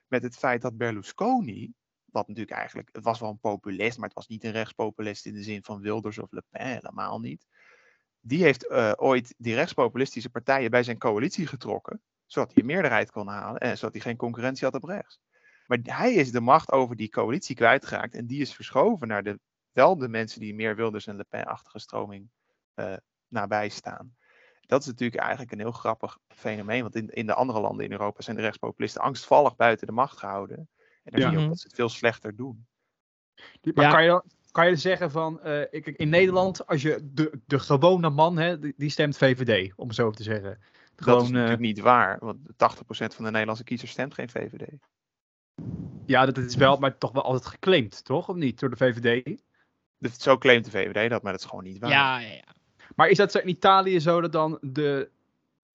[0.07, 1.73] met het feit dat Berlusconi,
[2.11, 5.33] wat natuurlijk eigenlijk, het was wel een populist, maar het was niet een rechtspopulist in
[5.33, 7.47] de zin van Wilders of Le Pen, helemaal niet.
[8.19, 13.11] Die heeft eh, ooit die rechtspopulistische partijen bij zijn coalitie getrokken, zodat hij een meerderheid
[13.11, 15.19] kon halen en zodat hij geen concurrentie had op rechts.
[15.65, 19.39] Maar hij is de macht over die coalitie kwijtgeraakt en die is verschoven naar de,
[19.71, 22.29] wel de mensen die meer Wilders en Le Pen-achtige stroming
[22.73, 24.15] eh, nabij staan.
[24.71, 27.91] Dat is natuurlijk eigenlijk een heel grappig fenomeen, want in, in de andere landen in
[27.91, 30.69] Europa zijn de rechtspopulisten angstvallig buiten de macht gehouden.
[31.03, 31.27] En dan Ja.
[31.29, 32.65] zie je ook dat ze het veel slechter doen.
[33.73, 33.91] Maar Ja.
[33.91, 37.59] kan, je, dan- kan je zeggen van, eh, ik, in Nederland, als je de, de
[37.59, 40.59] gewone man, hè, die, die stemt VVD, om het zo te zeggen.
[40.95, 44.67] dat is natuurlijk niet waar, want 80% van de Nederlandse kiezers stemt geen VVD.
[46.05, 48.29] ja, dat is wel, maar toch wel altijd geclaimd, toch?
[48.29, 49.41] Of niet, door de VVD?
[49.97, 51.89] Dus zo claimt de VVD dat, maar dat is gewoon niet waar.
[51.89, 52.43] Ja, ja, ja.
[52.95, 55.09] Maar is dat zo in Italië zo dat dan de,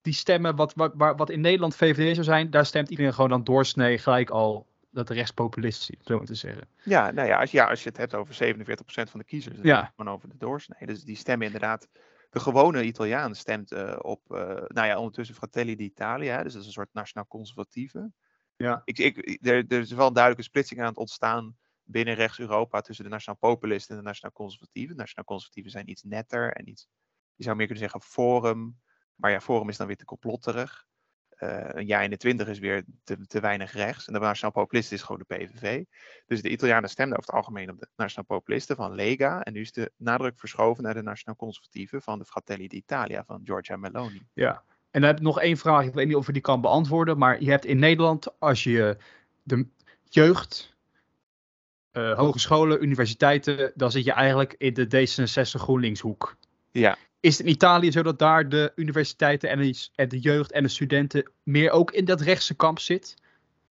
[0.01, 3.45] die stemmen, wat, wat, wat in Nederland VVD zou zijn, daar stemt iedereen gewoon dan
[3.45, 6.69] doorsnee gelijk al dat de rechtspopulistisch is, zo maar te zeggen.
[6.83, 9.67] Ja, nou ja, als, ja, als je het hebt over 47% van de kiezers, dan
[9.67, 9.93] Ja.
[9.97, 10.87] gewoon over de doorsnee.
[10.87, 11.89] Dus die stemmen inderdaad,
[12.31, 16.67] de gewone Italiaan stemt eh, op, eh, nou ja, ondertussen Fratelli d'Italia, dus dat is
[16.67, 18.13] een soort nationaal conservatieve.
[18.57, 18.83] Ja.
[18.85, 23.05] Ik, ik, er, er is wel een duidelijke splitsing aan het ontstaan binnen rechts-Europa tussen
[23.05, 24.97] de nationaal populisten en de nationaal conservatieven.
[24.97, 26.89] Nationaal conservatieven zijn iets netter en iets,
[27.35, 28.81] je zou meer kunnen zeggen forum,
[29.15, 30.87] maar ja, forum is dan weer te complotterig.
[31.37, 34.07] Eh, een jaar in de twintig is weer te, te weinig rechts.
[34.07, 35.85] En de nationaal populisten is gewoon de PVV.
[36.27, 39.43] Dus de Italianen stemden over het algemeen op de nationaal populisten van Lega.
[39.43, 43.41] En nu is de nadruk verschoven naar de nationaal conservatieven van de Fratelli d'Italia van
[43.45, 44.23] Giorgia Meloni.
[44.33, 44.63] Ja.
[44.91, 47.19] En dan heb ik nog één vraag, ik weet niet of je die kan beantwoorden,
[47.19, 48.97] maar je hebt in Nederland, als je
[49.43, 49.67] de
[50.05, 50.77] jeugd,
[51.91, 56.37] eh, hogescholen, universiteiten, dan zit je eigenlijk in de D66 GroenLinks hoek.
[56.71, 60.53] Ja, Is het in Italië zo dat daar de universiteiten en de, en de jeugd
[60.53, 63.15] en de studenten meer ook in dat rechtse kamp zit?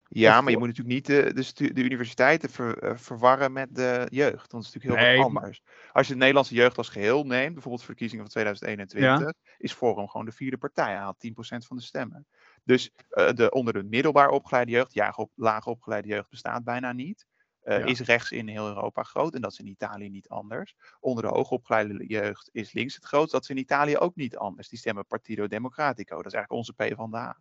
[0.08, 3.52] ja Of maar je moet natuurlijk niet de, de, stu- de universiteiten ver- eh, verwarren
[3.52, 4.52] met de jeugd.
[4.52, 5.62] Want het is natuurlijk heel Nee, wat anders.
[5.92, 10.26] Als je de Nederlandse jeugd als geheel neemt, bijvoorbeeld verkiezingen van 2021, is Forum gewoon
[10.26, 10.84] de vierde partij.
[10.84, 12.26] Hij haalt 10% van de stemmen.
[12.64, 16.92] Dus eh, de, onder de middelbaar opgeleide jeugd, ja, op, lager opgeleide jeugd bestaat bijna
[16.92, 17.26] niet.
[17.68, 17.84] Eh, Ja.
[17.84, 20.74] Is rechts in heel Europa groot en dat is in Italië niet anders.
[21.00, 23.32] Onder de hoogopgeleide jeugd is links het grootst.
[23.32, 24.68] Dat is in Italië ook niet anders.
[24.68, 26.16] Die stemmen Partido Democratico.
[26.16, 27.38] Dat is eigenlijk onze PvdA.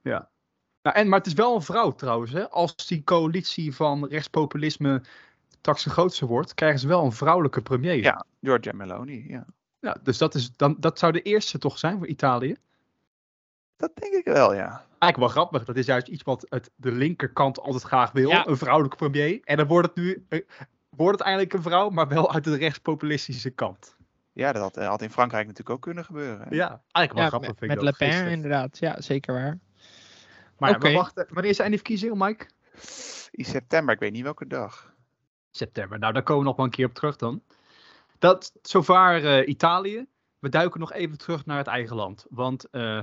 [0.00, 0.30] Ja.
[0.82, 2.32] Nou, en, maar het is wel een vrouw trouwens.
[2.32, 2.50] Hè?
[2.50, 5.02] Als die coalitie van rechtspopulisme
[5.48, 7.96] straks de grootste wordt, krijgen ze wel een vrouwelijke premier.
[7.96, 9.28] Ja, Giorgia Meloni.
[9.28, 9.46] Ja.
[9.78, 12.56] Ja, dus dat, is, dan, dat zou de eerste toch zijn voor Italië?
[13.80, 14.68] Dat denk ik wel, ja.
[14.98, 15.64] Eigenlijk wel grappig.
[15.64, 18.28] Dat is juist iets wat het, de linkerkant altijd graag wil.
[18.28, 18.46] Ja.
[18.46, 19.40] Een vrouwelijke premier.
[19.44, 20.40] En dan wordt het nu eh,
[20.96, 23.96] wordt het eindelijk een vrouw, maar wel uit de rechtspopulistische kant.
[24.32, 26.38] Ja, dat had, eh, had in Frankrijk natuurlijk ook kunnen gebeuren.
[26.48, 26.54] hè.
[26.54, 27.48] Ja, eigenlijk wel Ja, grappig.
[27.48, 28.32] met, vind met ik Le Pen gisteren.
[28.32, 28.78] inderdaad.
[28.78, 29.58] Ja, zeker waar.
[30.58, 30.78] Maar, Oké.
[30.86, 32.46] maar wacht, eh, wanneer zijn die verkiezingen, Mike?
[33.30, 34.92] In september, ik weet niet welke dag.
[35.50, 35.98] September.
[35.98, 37.42] Nou, daar komen we nog wel een keer op terug dan.
[38.18, 40.06] Dat zover eh, Italië.
[40.38, 42.26] We duiken nog even terug naar het eigen land.
[42.30, 43.00] Want, eh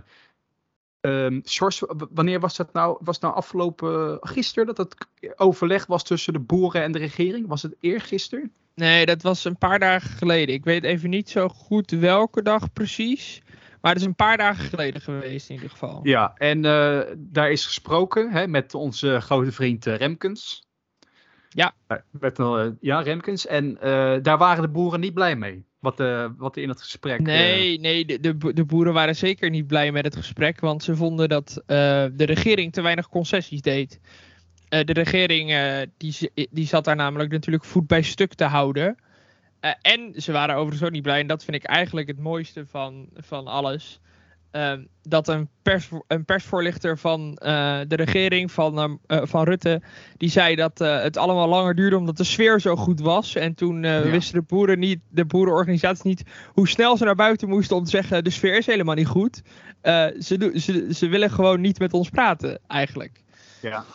[1.02, 2.98] w- wanneer was dat nou?
[3.00, 4.96] Was het nou afgelopen gisteren dat het
[5.36, 7.48] overleg was tussen de boeren en de regering?
[7.48, 8.52] Was het eergisteren?
[8.76, 10.56] Nee, dat was een paar dagen geleden.
[10.56, 13.42] Ik weet even niet zo goed welke dag precies.
[13.82, 16.00] Maar het is een paar dagen geleden geweest in ieder geval.
[16.04, 20.68] Ja, en uh, daar is gesproken hè, met onze grote vriend Remkens.
[21.50, 21.76] Ja.
[22.12, 22.38] Met,
[22.80, 23.46] ja, Remkens.
[23.46, 23.74] En
[24.22, 25.67] daar waren de boeren niet blij mee.
[25.80, 25.98] Wat,
[26.38, 27.20] wat er in het gesprek.
[27.20, 30.60] Nee, nee de, de, de, boeren waren zeker niet blij met het gesprek.
[30.60, 34.00] Want ze vonden dat de regering te weinig concessies deed.
[34.70, 35.54] de regering
[35.98, 38.98] die, die zat daar namelijk natuurlijk voet bij stuk te houden.
[39.82, 41.20] En ze waren overigens ook niet blij.
[41.20, 44.00] En dat vind ik eigenlijk het mooiste van, van alles.
[44.58, 49.82] Uh, dat een, pers, een persvoorlichter van uh, de regering, van, uh, van Rutte,
[50.18, 53.36] die zei dat het allemaal langer duurde omdat de sfeer zo goed was.
[53.36, 54.02] En toen ja.
[54.02, 57.90] wisten de boeren niet, de boerenorganisaties niet hoe snel ze naar buiten moesten om te
[57.90, 59.42] zeggen: de sfeer is helemaal niet goed.
[59.82, 63.24] ze, ze, ze willen gewoon niet met ons praten, eigenlijk.
[63.62, 63.86] Ja,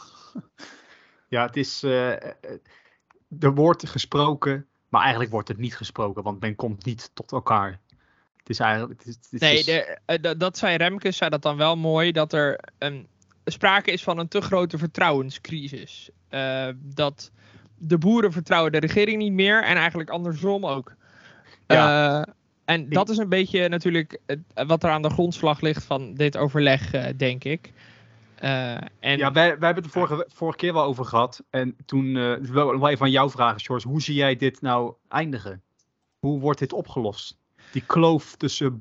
[1.29, 1.83] ja het is.
[1.83, 7.81] er wordt gesproken maar eigenlijk wordt het niet gesproken, want men komt niet tot elkaar.
[8.43, 8.99] Het is eigenlijk.
[9.05, 12.33] Het is, het nee, de, uh, dat zei Remke, zei dat dan wel mooi, dat
[12.33, 13.07] er een,
[13.45, 16.11] sprake is van een te grote vertrouwenscrisis.
[16.31, 17.31] Uh, dat
[17.79, 20.95] de boeren vertrouwen de regering niet meer en eigenlijk andersom ook.
[21.67, 22.19] Ja.
[22.19, 22.33] Uh,
[22.65, 24.19] en dat is een beetje natuurlijk
[24.55, 27.73] wat er aan de grondslag ligt van dit overleg, denk ik.
[28.43, 29.19] Uh, en...
[29.19, 31.43] Ja, wij, wij hebben het de vorige, vorige keer wel over gehad.
[31.51, 33.89] En toen uh, wel, wel even aan jou vragen, George.
[33.89, 35.63] Hoe zie jij dit nou eindigen?
[36.19, 37.39] Hoe wordt dit opgelost?
[37.73, 38.81] Die kloof tussen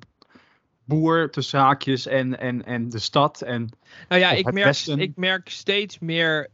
[0.86, 3.42] boer, tussen haakjes en, en, en de stad.
[3.42, 3.70] En,
[4.10, 6.50] nou ja, ik merk, ik merk steeds meer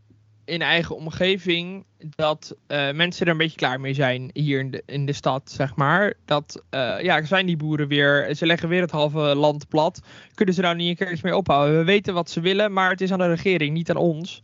[0.46, 4.84] in eigen omgeving dat uh, mensen er een beetje klaar mee zijn hier in de,
[4.86, 6.14] in de stad, zeg maar.
[6.26, 10.02] Dat, uh, ja, zijn die boeren weer, ze leggen weer het halve land plat.
[10.34, 11.78] Kunnen ze nou niet een keer iets mee ophouden?
[11.78, 14.42] We weten wat ze willen, maar het is aan de regering, niet aan ons.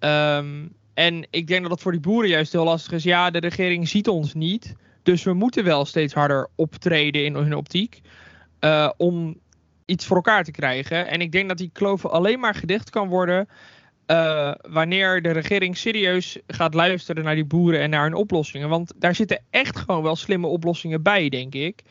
[0.00, 3.02] Um, en ik denk dat het voor die boeren juist heel lastig is.
[3.02, 4.74] Ja, de regering ziet ons niet.
[5.06, 8.00] Dus we moeten wel steeds harder optreden in hun optiek.
[8.60, 9.40] Uh, om
[9.84, 11.06] iets voor elkaar te krijgen.
[11.06, 13.48] En ik denk dat die kloof alleen maar gedicht kan worden
[14.06, 18.68] uh, wanneer de regering serieus gaat luisteren naar die boeren en naar hun oplossingen.
[18.68, 21.82] Want daar zitten echt gewoon wel slimme oplossingen bij, denk ik.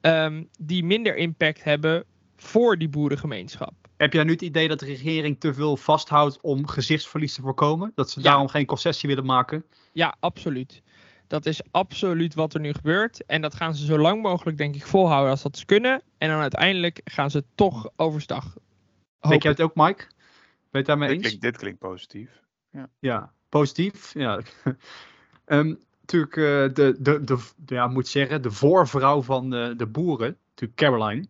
[0.00, 2.04] Um, die minder impact hebben
[2.36, 3.72] voor die boerengemeenschap.
[3.96, 7.92] Heb jij nu het idee dat de regering te veel vasthoudt om gezichtsverlies te voorkomen?
[7.94, 8.24] Dat ze ja.
[8.24, 9.64] daarom geen concessie willen maken?
[9.92, 10.82] Ja, absoluut.
[11.32, 13.26] Dat is absoluut wat er nu gebeurt.
[13.26, 16.02] En dat gaan ze zo lang mogelijk, denk ik, volhouden als dat ze kunnen.
[16.18, 18.56] En dan uiteindelijk gaan ze toch overstag.
[19.20, 20.04] Denk jij het ook, Mike?
[20.70, 21.26] Ben je daarmee dit eens?
[21.26, 22.42] Klinkt, dit klinkt positief.
[22.70, 24.14] Ja, ja positief.
[24.14, 24.40] Ja.
[25.46, 30.38] um, natuurlijk, uh, de, de, de, ja, moet zeggen, de voorvrouw van de, de boeren,
[30.48, 31.26] natuurlijk Caroline.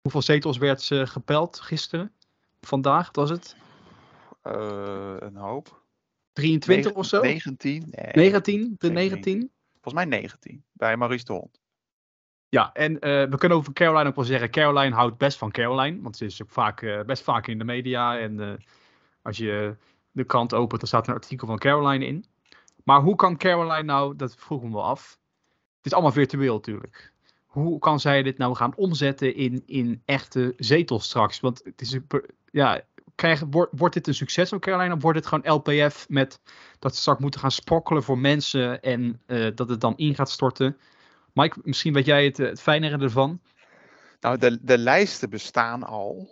[0.00, 2.12] Hoeveel zetels werd ze gepeld gisteren?
[2.60, 3.56] Vandaag, was het?
[4.46, 5.82] Uh, een hoop.
[6.38, 7.20] 23 Negen, of zo?
[7.20, 7.84] 19?
[7.90, 8.74] Nee, 19?
[8.78, 9.50] De 19?
[9.72, 11.60] Volgens mij 19, bij Maurice de Hond.
[12.48, 14.50] Ja, en uh, we kunnen over Caroline ook wel zeggen.
[14.50, 16.02] Caroline houdt best van Caroline.
[16.02, 18.18] Want ze is ook vaak, uh, best vaak in de media.
[18.18, 18.52] En uh,
[19.22, 19.76] als je
[20.10, 22.24] de krant opent, dan staat een artikel van Caroline in.
[22.84, 25.18] Maar hoe kan Caroline nou, dat vroeg me wel af.
[25.76, 27.12] Het is allemaal virtueel natuurlijk.
[27.46, 31.40] Hoe kan zij dit nou gaan omzetten in, in echte zetels straks?
[31.40, 31.98] Want het is,
[32.50, 32.80] ja,
[33.18, 34.94] krijg, wordt, wordt dit een succes van Caroline?
[34.94, 36.40] Of wordt het gewoon LPF met
[36.78, 39.22] dat ze straks moeten gaan sprokkelen voor mensen en
[39.54, 40.78] dat het dan in gaat storten?
[41.32, 43.40] Mike, misschien weet jij het, het fijnere ervan.
[44.20, 46.28] Nou, de, de lijsten bestaan al,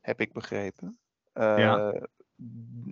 [0.00, 0.98] heb ik begrepen.
[1.34, 2.06] Uh, ja.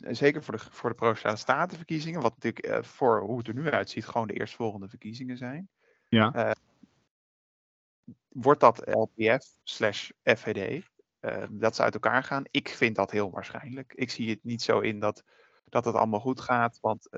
[0.00, 3.70] Zeker voor de, voor de Provinciale Statenverkiezingen, wat natuurlijk uh, voor hoe het er nu
[3.70, 5.68] uitziet, gewoon de eerstvolgende verkiezingen zijn.
[6.08, 6.54] Ja.
[8.28, 10.84] Wordt dat LPF slash FVD,
[11.50, 12.44] dat ze uit elkaar gaan?
[12.50, 13.92] Ik vind dat heel waarschijnlijk.
[13.94, 15.24] Ik zie het niet zo in dat,
[15.64, 17.08] dat het allemaal goed gaat, want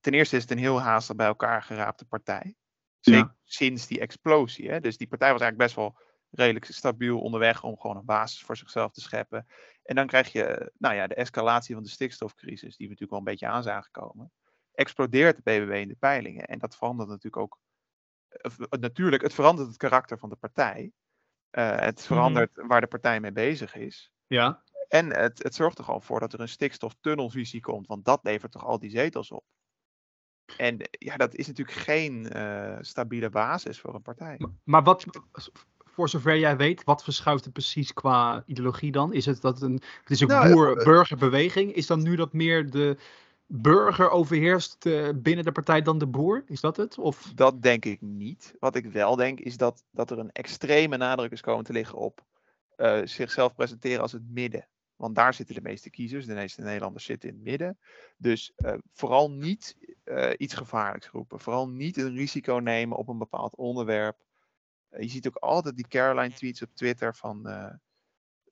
[0.00, 2.54] ten eerste is het een heel haastig bij elkaar geraapte partij.
[3.00, 3.36] Ja.
[3.44, 4.70] Sinds die explosie.
[4.70, 4.80] Hè?
[4.80, 5.98] Dus die partij was eigenlijk best wel
[6.30, 9.46] redelijk stabiel onderweg om gewoon een basis voor zichzelf te scheppen.
[9.82, 13.18] En dan krijg je nou ja, de escalatie van de stikstofcrisis, die we natuurlijk wel
[13.18, 14.32] een beetje aan zagen komen.
[14.72, 16.46] Explodeert de BBB in de peilingen.
[16.46, 17.58] En dat verandert natuurlijk ook.
[18.80, 20.92] Natuurlijk, het verandert het karakter van de partij.
[21.58, 22.68] Uh, het verandert mm.
[22.68, 24.12] waar de partij mee bezig is.
[24.26, 24.62] Ja.
[24.88, 28.52] En het, het zorgt er gewoon voor dat er een stikstoftunnelvisie komt, want dat levert
[28.52, 29.44] toch al die zetels op.
[30.56, 34.34] En ja, dat is natuurlijk geen uh, stabiele basis voor een partij.
[34.38, 35.04] Maar, maar, wat,
[35.78, 39.12] voor zover jij weet, wat verschuift het precies qua ideologie dan?
[39.12, 41.72] Is het dat een, het is een nou, boer-burgerbeweging?
[41.72, 42.96] Is dan nu dat meer de
[43.46, 46.42] burger overheerst uh, binnen de partij dan de boer?
[46.46, 46.98] Is dat het?
[46.98, 47.32] Of?
[47.34, 48.54] Dat denk ik niet.
[48.58, 51.98] Wat ik wel denk is dat, dat er een extreme nadruk is komen te liggen
[51.98, 52.24] op
[52.76, 54.68] uh, zichzelf presenteren als het midden.
[54.96, 56.26] Want daar zitten de meeste kiezers.
[56.26, 57.78] De meeste Nederlanders zitten in het midden.
[58.16, 61.40] Dus uh, vooral niet uh, iets gevaarlijks roepen.
[61.40, 64.16] Vooral niet een risico nemen op een bepaald onderwerp.
[64.88, 67.74] je ziet ook altijd die Caroline tweets op Twitter van eh,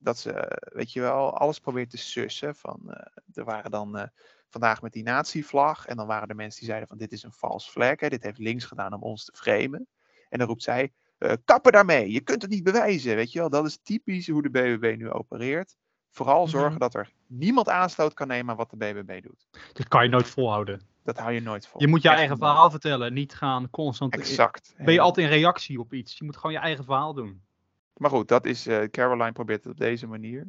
[0.03, 2.55] dat ze, eh, weet je wel, alles probeert te sussen.
[2.55, 4.09] Van, eh, er waren dan eh,
[4.53, 7.33] vandaag met die nazi-vlag en dan waren er mensen die zeiden van dit is een
[7.33, 9.87] vals vlek, hè, dit heeft links gedaan om ons te framen.
[10.29, 13.51] En dan roept zij, eh, kappen daarmee, je kunt het niet bewijzen, weet je wel.
[13.51, 15.77] Dat is typisch hoe de BBB nu opereert.
[16.11, 16.79] Vooral zorgen Mhm.
[16.81, 19.49] dat er niemand aanstoot kan nemen aan wat de BBB doet.
[19.73, 20.81] Dat kan je nooit volhouden.
[21.05, 21.81] Dat hou je nooit vol.
[21.81, 24.15] Je moet je Echt eigen verhaal vertellen, niet gaan constant.
[24.15, 24.75] Exact.
[24.79, 26.19] Ben je altijd in reactie op iets?
[26.19, 27.43] Je moet gewoon je eigen verhaal doen.
[27.97, 30.47] Maar goed, dat is, eh, Caroline probeert het op deze manier.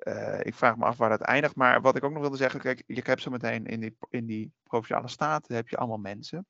[0.00, 1.56] Eh, ik vraag me af waar dat eindigt.
[1.56, 4.26] Maar wat ik ook nog wilde zeggen, kijk, je hebt zo meteen in die, in
[4.26, 6.46] die provinciale staten heb je allemaal mensen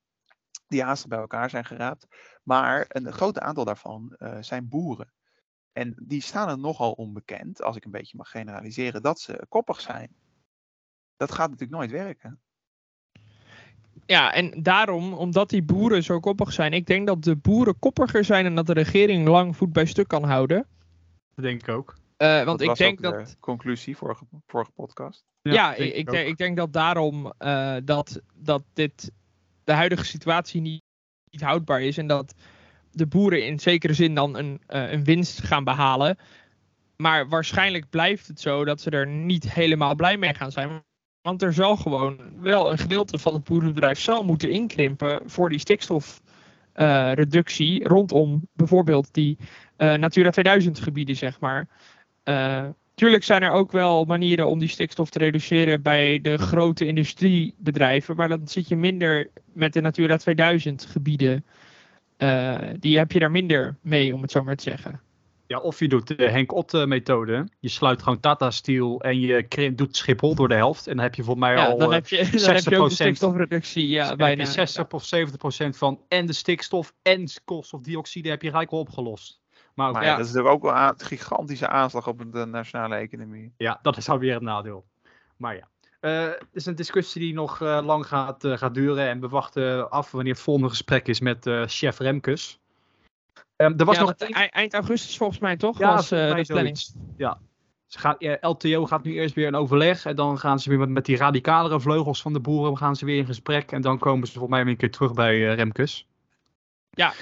[0.66, 2.06] die haastig bij elkaar zijn geraapt.
[2.42, 5.12] Maar een groot aantal daarvan eh, zijn boeren.
[5.72, 9.80] En die staan er nogal onbekend, als ik een beetje mag generaliseren, dat ze koppig
[9.80, 10.14] zijn.
[11.16, 12.40] Dat gaat natuurlijk nooit werken.
[14.06, 18.24] Ja, en daarom, omdat die boeren zo koppig zijn, ik denk dat de boeren koppiger
[18.24, 20.66] zijn en dat de regering lang voet bij stuk kan houden.
[21.34, 21.94] Dat denk ik ook.
[22.20, 23.26] Eh, Dat want ik was denk ook dat.
[23.26, 25.24] de conclusie vorige, vorige podcast.
[25.42, 29.10] Ja, denk ik, denk, ik denk dat daarom eh, dat, dat dit
[29.64, 30.82] de huidige situatie niet,
[31.30, 31.98] niet houdbaar is.
[31.98, 32.34] En dat
[32.90, 36.18] de boeren in zekere zin dan een, eh, een winst gaan behalen.
[36.96, 40.82] Maar waarschijnlijk blijft het zo dat ze er niet helemaal blij mee gaan zijn.
[41.22, 45.58] Want er zal gewoon wel een gedeelte van het boerenbedrijf zal moeten inkrimpen voor die
[45.58, 49.38] stikstofreductie rondom bijvoorbeeld die
[49.76, 51.68] eh, Natura 2000 gebieden, zeg maar.
[52.22, 56.86] Eh, tuurlijk zijn er ook wel manieren om die stikstof te reduceren bij de grote
[56.86, 61.44] industriebedrijven, maar dan zit je minder met de Natura 2000 gebieden.
[62.16, 65.00] Eh, die heb je daar minder mee, om het zo maar te zeggen.
[65.50, 67.48] Ja, of je doet de Henk Otte methode.
[67.60, 70.86] Je sluit gewoon Tata Steel en je doet Schiphol door de helft.
[70.86, 72.78] En dan heb je volgens mij Ja, al dan, eh, heb je, dan heb je
[72.78, 72.94] ook de 60%.
[72.94, 73.88] stikstofreductie.
[73.88, 74.42] Ja, bijna.
[74.42, 78.70] heb je 60 of 70 procent van en de stikstof en koolstofdioxide heb je gelijk
[78.70, 79.39] al opgelost.
[79.80, 80.10] Maar ook- Maar ja.
[80.10, 83.52] ja, dat is natuurlijk ook wel een gigantische aanslag op de nationale economie.
[83.82, 84.84] dat is alweer het nadeel.
[85.36, 85.68] Maar ja.
[86.00, 89.08] Eh, het is een discussie die nog eh, lang gaat, eh, gaat duren.
[89.08, 92.58] En we wachten af wanneer het volgende gesprek is met eh, chef Remkes.
[93.56, 95.78] Ehm, er was Ja, nog ei- eind augustus volgens mij toch?
[95.78, 96.78] Ja, was eh, de planning.
[97.16, 97.38] Ja.
[97.86, 100.04] Ze gaat, eh, LTO gaat nu eerst weer in overleg.
[100.04, 103.04] En dan gaan ze weer met, met die radicalere vleugels van de boeren gaan ze
[103.04, 103.72] weer in gesprek.
[103.72, 106.06] En dan komen ze volgens mij weer een keer terug bij eh, Remkes.
[106.90, 107.12] Ja.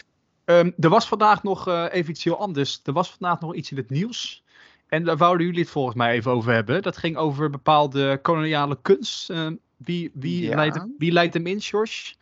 [0.49, 2.81] Ehm, er was vandaag nog eh, even iets heel anders.
[2.85, 4.45] Er was vandaag nog iets in het nieuws.
[4.87, 6.83] En daar wouden jullie het volgens mij even over hebben.
[6.83, 9.31] Dat ging over bepaalde koloniale kunst.
[9.31, 10.55] Ehm, wie, wie, Ja.
[10.55, 12.15] leidt, hem- wie leidt hem in, George?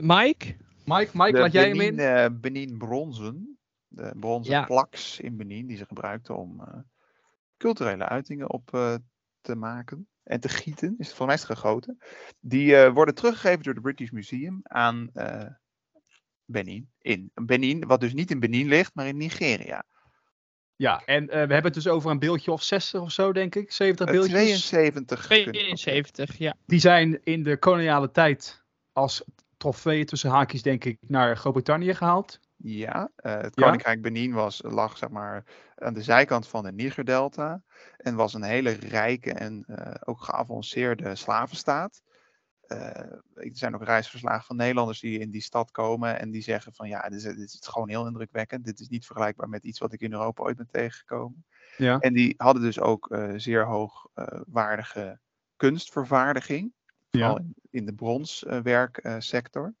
[0.00, 0.54] Mike?
[0.84, 1.98] Mike, Mike laat jij hem Benin, in?
[1.98, 4.64] eh, Benin bronzen, de bronzen Ja.
[4.64, 6.78] plaks in Benin, die ze gebruikten om eh,
[7.56, 8.94] culturele uitingen op eh,
[9.40, 11.98] te maken en te gieten, is het voor mij is het gegoten.
[12.40, 15.46] Die eh, worden teruggegeven door het British Museum aan eh,
[16.52, 16.90] Benin.
[16.98, 19.84] In Benin, wat dus niet in Benin ligt, maar in Nigeria.
[20.76, 23.54] Ja, en eh, we hebben het dus over een beeldje of 60 of zo, denk
[23.54, 23.72] ik.
[23.72, 24.66] 70 Eh, beeldjes.
[24.66, 25.26] 72.
[25.26, 25.52] kunstwerken.
[25.52, 26.54] 72, ja.
[26.66, 29.24] Die zijn in de koloniale tijd als
[29.56, 32.40] trofee tussen haakjes, denk ik, naar Groot-Brittannië gehaald.
[32.56, 33.64] Ja, eh, het Ja?
[33.64, 37.62] Koninkrijk Benin was, lag zeg maar aan de zijkant van de Nigerdelta
[37.96, 42.02] en was een hele rijke en eh, ook geavanceerde slavenstaat.
[42.72, 46.74] Eh, er zijn ook reisverslagen van Nederlanders die in die stad komen en die zeggen
[46.74, 48.64] van ja, dit is, dit is gewoon heel indrukwekkend.
[48.64, 51.44] Dit is niet vergelijkbaar met iets wat ik in Europa ooit ben tegengekomen.
[51.76, 51.98] Ja.
[51.98, 55.20] En die hadden dus ook eh, zeer hoogwaardige
[55.56, 56.72] kunstvervaardiging.
[57.10, 59.74] Vooral in, in de bronswerksector.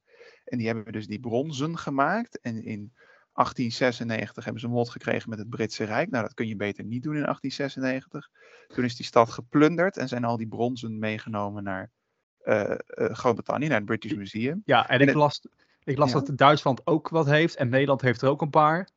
[0.44, 2.40] en die hebben dus die bronzen gemaakt.
[2.40, 2.92] En in
[3.32, 6.10] 1896 hebben ze een mot gekregen met het Britse Rijk.
[6.10, 8.30] Nou, dat kun je beter niet doen in 1896.
[8.66, 12.01] Toen is die stad geplunderd en zijn al die bronzen meegenomen naar eh, eh,
[13.12, 14.62] Groot-Brittannië, naar het British Museum.
[14.64, 15.40] Ja, en En ik het- las,
[15.84, 16.20] ik las Ja.
[16.20, 18.88] dat Duitsland ook wat heeft en Nederland heeft er ook een paar.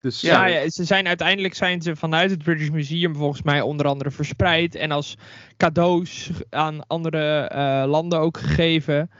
[0.00, 3.60] Dus Ja, ja, ja, ze zijn uiteindelijk zijn ze vanuit het British Museum volgens mij
[3.60, 5.16] onder andere verspreid en als
[5.56, 9.10] cadeaus aan andere eh, landen ook gegeven.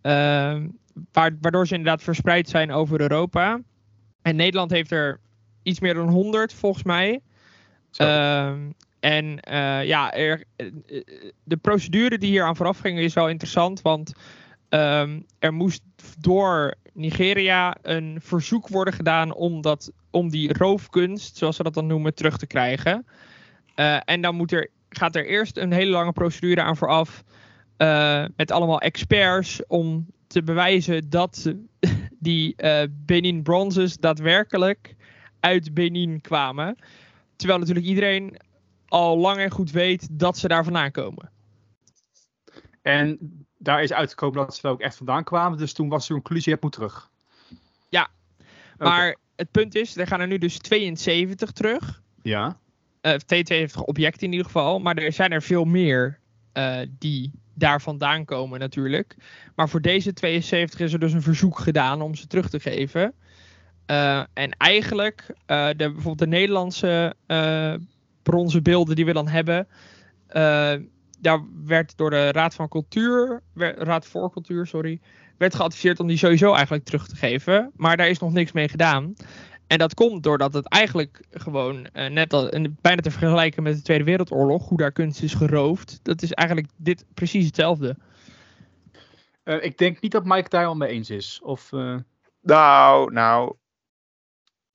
[0.00, 0.68] Ehm,
[1.12, 3.60] waar- waardoor ze inderdaad verspreid zijn over Europa.
[4.22, 5.20] En Nederland heeft er
[5.62, 7.20] iets meer dan 100 volgens mij.
[9.00, 10.66] En eh, ja, er, eh,
[11.44, 14.12] de procedure die hier aan vooraf ging is wel interessant, want
[14.68, 15.82] ehm, er moest
[16.18, 21.86] door Nigeria een verzoek worden gedaan om, dat, om die roofkunst, zoals ze dat dan
[21.86, 23.06] noemen, terug te krijgen.
[23.74, 27.24] Eh, en dan moet er, gaat er eerst een hele lange procedure aan vooraf
[28.36, 31.54] met allemaal experts om te bewijzen dat
[32.18, 32.56] die
[32.90, 34.94] Benin bronzes daadwerkelijk
[35.40, 36.76] uit Benin kwamen.
[37.36, 38.36] Terwijl natuurlijk iedereen
[38.90, 41.30] al lang en goed weet dat ze daar vandaan komen.
[42.82, 43.18] En
[43.58, 45.58] daar is uitgekomen dat ze er ook echt vandaan kwamen.
[45.58, 47.10] Dus toen was de conclusie, het moet terug.
[48.78, 52.02] Maar het punt is, er gaan er nu dus 72 terug.
[52.22, 52.58] Ja.
[53.02, 54.78] Uh, 72 objecten in ieder geval.
[54.78, 56.18] Maar er zijn er veel meer
[56.54, 59.16] uh, die daar vandaan komen natuurlijk.
[59.54, 63.14] Maar voor deze 72 is er dus een verzoek gedaan om ze terug te geven.
[63.86, 67.14] Uh, en eigenlijk, de, bijvoorbeeld de Nederlandse
[68.30, 69.68] bronzen beelden die we dan hebben,
[71.20, 75.00] daar werd door de Raad van Cultuur, Raad voor Cultuur, sorry,
[75.38, 77.70] werd geadviseerd om die sowieso eigenlijk terug te geven.
[77.76, 79.14] Maar daar is nog niks mee gedaan.
[79.66, 84.04] En dat komt doordat het eigenlijk gewoon, net al, bijna te vergelijken met de Tweede
[84.04, 87.96] Wereldoorlog, hoe daar kunst is geroofd, dat is eigenlijk dit precies hetzelfde.
[89.44, 91.40] ik denk niet dat Mike daar al mee eens is.
[91.42, 91.70] Of,
[92.42, 93.54] Nou, nou,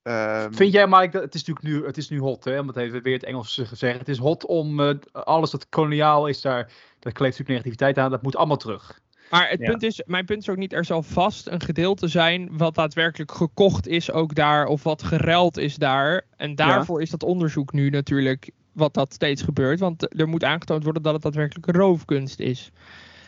[0.07, 2.59] Um, Vind jij, Mike, dat het is natuurlijk nu, het is nu hot, hè?
[2.59, 3.99] om het even weer het Engels te zeggen.
[3.99, 8.11] Het is hot om uh, alles wat koloniaal is, daar, daar kleeft natuurlijk negativiteit aan.
[8.11, 8.99] Dat moet allemaal terug.
[9.29, 9.69] Maar het ja.
[9.69, 13.31] punt is, mijn punt is ook niet, er zal vast een gedeelte zijn wat daadwerkelijk
[13.31, 16.25] gekocht is ook daar, of wat geruild is daar.
[16.37, 17.03] En daarvoor ja.
[17.03, 19.79] is dat onderzoek nu natuurlijk, wat dat steeds gebeurt.
[19.79, 22.71] Want er moet aangetoond worden dat het daadwerkelijk roofkunst is.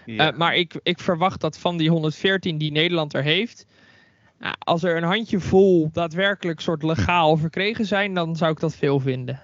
[0.06, 0.32] Ja.
[0.32, 3.66] Uh, maar ik, ik verwacht dat van die 114 die Nederland er heeft,
[4.40, 8.76] nou, als er een handje vol daadwerkelijk soort legaal verkregen zijn, dan zou ik dat
[8.76, 9.42] veel vinden.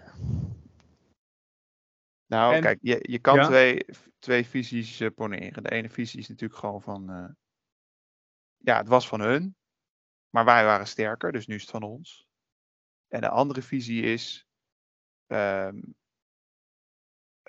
[2.25, 3.45] Nou, en, kijk, je, je kan ja?
[3.45, 3.85] twee,
[4.19, 5.63] twee visies uh, poneren.
[5.63, 7.29] De ene visie is natuurlijk gewoon van, uh,
[8.57, 9.55] ja, het was van hun,
[10.29, 12.27] maar wij waren sterker, dus nu is het van ons.
[13.07, 14.47] En de andere visie is,
[15.27, 15.95] um,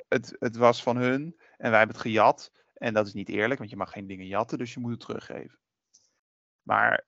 [0.09, 1.23] het, het was van hun
[1.57, 2.53] en wij hebben het gejat.
[2.75, 5.01] En dat is niet eerlijk, want je mag geen dingen jatten, dus je moet het
[5.01, 5.59] teruggeven.
[6.63, 7.05] Maar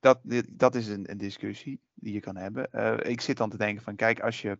[0.00, 2.68] dat, dat is een, een, discussie die je kan hebben.
[2.72, 4.58] Uh, ik zit dan te denken van, kijk, als, je,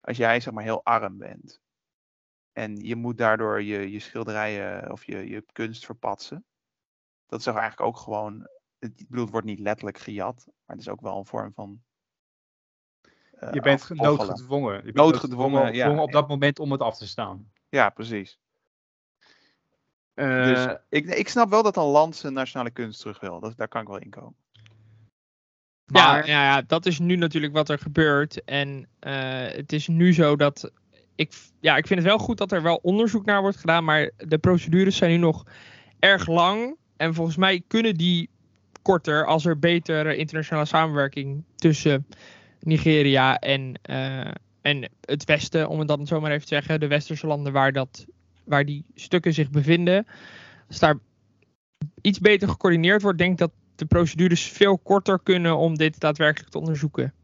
[0.00, 1.60] als jij zeg maar heel arm bent
[2.52, 6.44] en je moet daardoor je, je schilderijen of je, je kunst verpatsen,
[7.26, 10.88] dat is eigenlijk ook gewoon, ik bedoel, het wordt niet letterlijk gejat, maar het is
[10.88, 11.82] ook wel een vorm van.
[13.40, 14.74] Uh, je bent noodgedwongen.
[14.74, 16.02] Je bent noodgedwongen, ja.
[16.02, 17.52] op dat moment om het af te staan.
[17.68, 18.40] Ja, precies.
[20.14, 23.40] Uh, dus ik, ik snap wel dat een land zijn nationale kunst terug wil.
[23.40, 24.34] Dat, daar kan ik wel in komen.
[25.92, 26.26] Maar...
[26.26, 28.44] Ja, ja, dat is nu natuurlijk wat er gebeurt.
[28.44, 29.12] En uh,
[29.46, 30.70] het is nu zo dat.
[31.14, 33.84] Ik, ja, ik vind het wel goed dat er wel onderzoek naar wordt gedaan.
[33.84, 35.44] Maar de procedures zijn nu nog
[35.98, 36.76] erg lang.
[36.96, 38.30] En volgens mij kunnen die
[38.82, 42.06] korter als er betere internationale samenwerking tussen
[42.60, 46.86] Nigeria en, uh, en het Westen, om het dan zo maar even te zeggen, de
[46.86, 48.06] westerse landen waar dat
[48.44, 50.06] waar die stukken zich bevinden,
[50.68, 50.98] als daar
[52.00, 56.50] iets beter gecoördineerd wordt, denk ik dat de procedures veel korter kunnen om dit daadwerkelijk
[56.50, 57.14] te onderzoeken.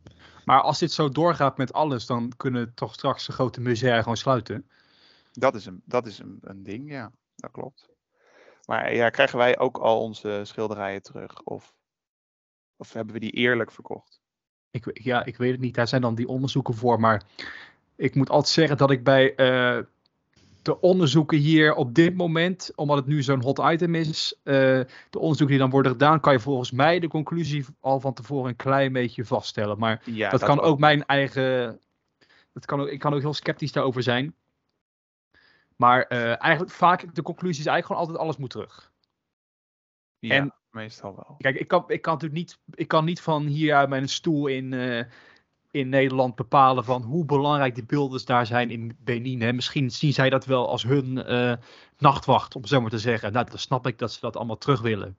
[0.44, 4.16] Maar als dit zo doorgaat met alles, dan kunnen toch straks de grote musea gewoon
[4.16, 4.68] sluiten?
[5.33, 7.12] Dat is een, dat is een, een ding, ja.
[7.37, 7.88] Dat klopt.
[8.64, 11.42] Maar ja, krijgen wij ook al onze schilderijen terug?
[11.42, 11.74] Of,
[12.76, 14.20] of hebben we die eerlijk verkocht?
[14.70, 15.74] Ik, ja, ik weet het niet.
[15.74, 17.00] Daar zijn dan die onderzoeken voor.
[17.00, 17.22] Maar
[17.96, 19.85] ik moet altijd zeggen dat ik bij uh,
[20.68, 24.54] de onderzoeken hier op dit moment, omdat het nu zo'n hot item is, uh,
[25.11, 28.48] de onderzoeken die dan worden gedaan, kan je volgens mij de conclusie al van tevoren
[28.48, 29.78] een klein beetje vaststellen.
[29.78, 31.81] Maar ja, dat, dat, kan ook, ook mijn eigen.
[32.52, 34.35] Dat kan ook, ik kan ook heel sceptisch daarover zijn.
[35.76, 38.92] Maar uh, eigenlijk vaak de conclusie is eigenlijk gewoon altijd alles moet terug.
[40.18, 41.37] Ja, en, meestal wel.
[41.38, 44.46] Kijk, ik kan, ik kan natuurlijk niet, ik kan niet van hier uit mijn stoel
[44.46, 45.04] in, uh,
[45.70, 49.42] in Nederland bepalen van hoe belangrijk die beelders daar zijn in Benin.
[49.42, 49.52] Hè.
[49.52, 51.52] Misschien zien zij dat wel als hun uh,
[51.98, 53.33] nachtwacht, om zo maar te zeggen.
[53.33, 55.16] Nou, dan snap ik dat ze dat allemaal terug willen.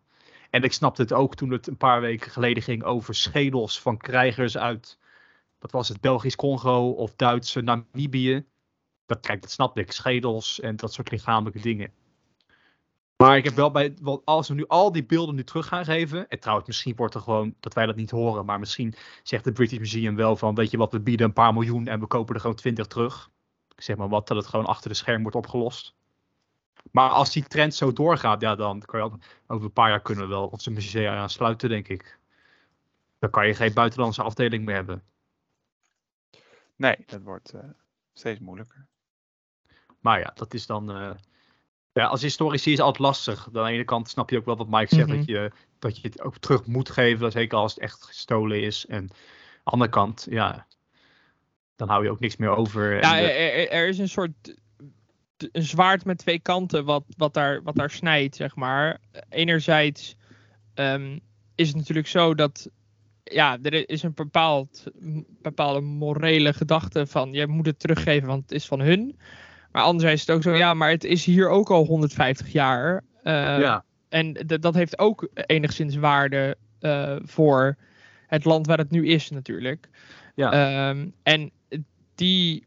[0.50, 3.98] En ik snapte het ook toen het een paar weken geleden ging over schedels van
[3.98, 5.00] krijgers uit,
[5.60, 8.46] wat was het, Belgisch Congo of Duitse Namibië.
[9.06, 11.92] Dat, kijk, dat snap ik, schedels en dat soort lichamelijke dingen.
[13.24, 15.86] Maar ik heb wel bij, want als we nu al die beelden nu terug gaan
[15.86, 16.28] geven.
[16.30, 18.46] En trouwens, misschien wordt er gewoon dat wij dat niet horen.
[18.46, 21.54] Maar misschien zegt het British Museum wel van: Weet je wat, we bieden een paar
[21.54, 23.30] miljoen en we kopen er gewoon twintig terug.
[23.76, 25.96] Ik zeg maar wat, dat het gewoon achter de scherm wordt opgelost.
[26.92, 29.12] Maar als die trend zo doorgaat, ja, dan kan je
[29.48, 32.20] over een paar jaar kunnen we wel onze musea aansluiten, denk ik.
[33.20, 35.04] Dan kan je geen buitenlandse afdeling meer hebben.
[36.76, 37.62] Nee, dat wordt uh,
[38.14, 38.88] steeds moeilijker.
[40.00, 41.02] Maar ja, dat is dan.
[41.02, 41.12] Uh,
[42.00, 43.48] ja, als historici is het altijd lastig.
[43.48, 45.32] Aan de ene kant snap je ook wel wat Mike zegt, dat, mhm.
[45.32, 48.86] je, dat je het ook terug moet geven, zeker als het echt gestolen is.
[48.86, 50.68] En aan de andere kant, ja,
[51.76, 53.02] dan hou je ook niks meer over.
[53.02, 54.58] Ja, er, er, is een soort
[55.52, 59.00] een zwaard met twee kanten wat, wat, daar, wat daar snijdt, zeg maar.
[59.30, 60.16] Enerzijds
[60.76, 61.20] um,
[61.56, 62.70] is het natuurlijk zo dat
[63.24, 64.84] ja, er is een bepaald,
[65.42, 69.20] bepaalde morele gedachte van je moet het teruggeven, want het is van hun.
[69.72, 73.04] Maar anderzijds is het ook zo, ja, maar het is hier ook al 150 jaar.
[73.24, 73.84] Uh, ja.
[74.10, 77.78] en dat heeft ook enigszins waarde eh, voor
[78.28, 79.90] het land waar het nu is natuurlijk.
[80.36, 80.52] Ja.
[80.52, 81.52] Ehm, en
[82.16, 82.66] die,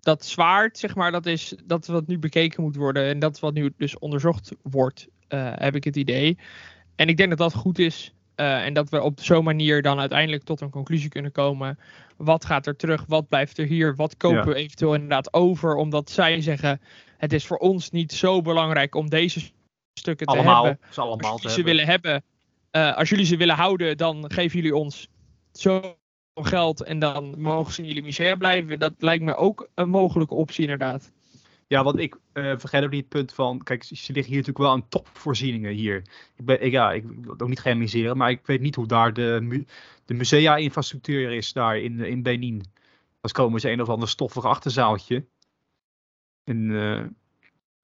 [0.00, 3.04] dat zwaard, zeg maar, dat is dat wat nu bekeken moet worden.
[3.04, 6.38] En dat wat nu dus onderzocht wordt, eh, heb ik het idee.
[6.94, 8.14] En ik denk dat dat goed is.
[8.36, 11.78] Eh, en dat we op zo'n manier dan uiteindelijk tot een conclusie kunnen komen.
[12.16, 13.04] Wat gaat er terug?
[13.08, 13.96] Wat blijft er hier?
[13.96, 14.44] Wat kopen Ja.
[14.44, 15.74] we eventueel inderdaad over?
[15.74, 16.80] Omdat zij zeggen:
[17.16, 19.50] het is voor ons niet zo belangrijk om deze
[19.98, 20.78] stukken te hebben.
[20.90, 21.64] Ze allemaal Als jullie ze hebben.
[21.64, 22.24] willen hebben,
[22.70, 25.08] eh, als jullie ze willen houden, dan geven jullie ons
[25.52, 25.96] zo
[26.34, 28.78] geld en dan mogen ze in jullie musea blijven.
[28.78, 31.12] Dat lijkt me ook een mogelijke optie inderdaad.
[31.68, 33.62] Ja, want ik eh, vergeet ook niet het punt van.
[33.62, 35.96] Kijk, ze liggen hier natuurlijk wel aan topvoorzieningen hier.
[36.36, 38.86] Ik, ben, ik, ja, ik wil het ook niet generaliseren, maar ik weet niet hoe
[38.86, 39.64] daar de, mu-
[40.04, 42.64] de musea-infrastructuur is daar in, in Benin.
[43.20, 45.26] Als komen ze een of ander stoffig achterzaaltje.
[46.44, 47.04] En eh,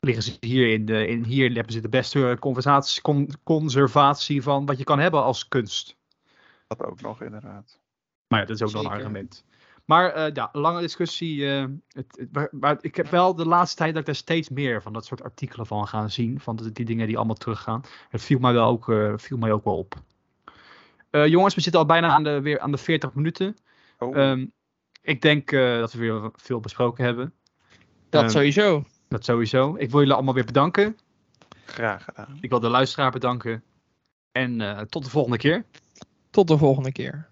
[0.01, 1.25] liggen ze hier in, de, in.
[1.25, 5.97] Hier hebben ze de beste conversatie, con- conservatie van wat je kan hebben als kunst.
[6.67, 7.81] Dat ook nog inderdaad.
[8.29, 9.45] Maar ja, dat is ook nog een argument.
[9.93, 11.51] Maar eh, ja, lange discussie.
[11.51, 14.49] eh, het, het- maar, maar ik heb wel de laatste tijd dat ik daar steeds
[14.49, 16.41] meer van dat soort artikelen van gaan zien.
[16.41, 17.81] Van die, die dingen die allemaal teruggaan.
[18.09, 19.95] Het viel mij wel ook, eh, viel mij ook wel op.
[21.11, 23.57] Eh, jongens, we zitten al bijna aan de, weer aan de 40 minuten.
[23.99, 24.47] Oh, Ehm,
[25.03, 27.33] ik denk eh, dat we weer veel besproken hebben.
[28.11, 28.85] Dat Ehm, sowieso.
[29.09, 29.75] Dat sowieso.
[29.79, 30.97] Ik wil jullie allemaal weer bedanken.
[31.67, 32.39] graag gedaan.
[32.41, 33.63] Ik wil de luisteraar bedanken.
[34.33, 35.65] En eh, tot de volgende keer.
[36.31, 37.29] Tot de volgende keer.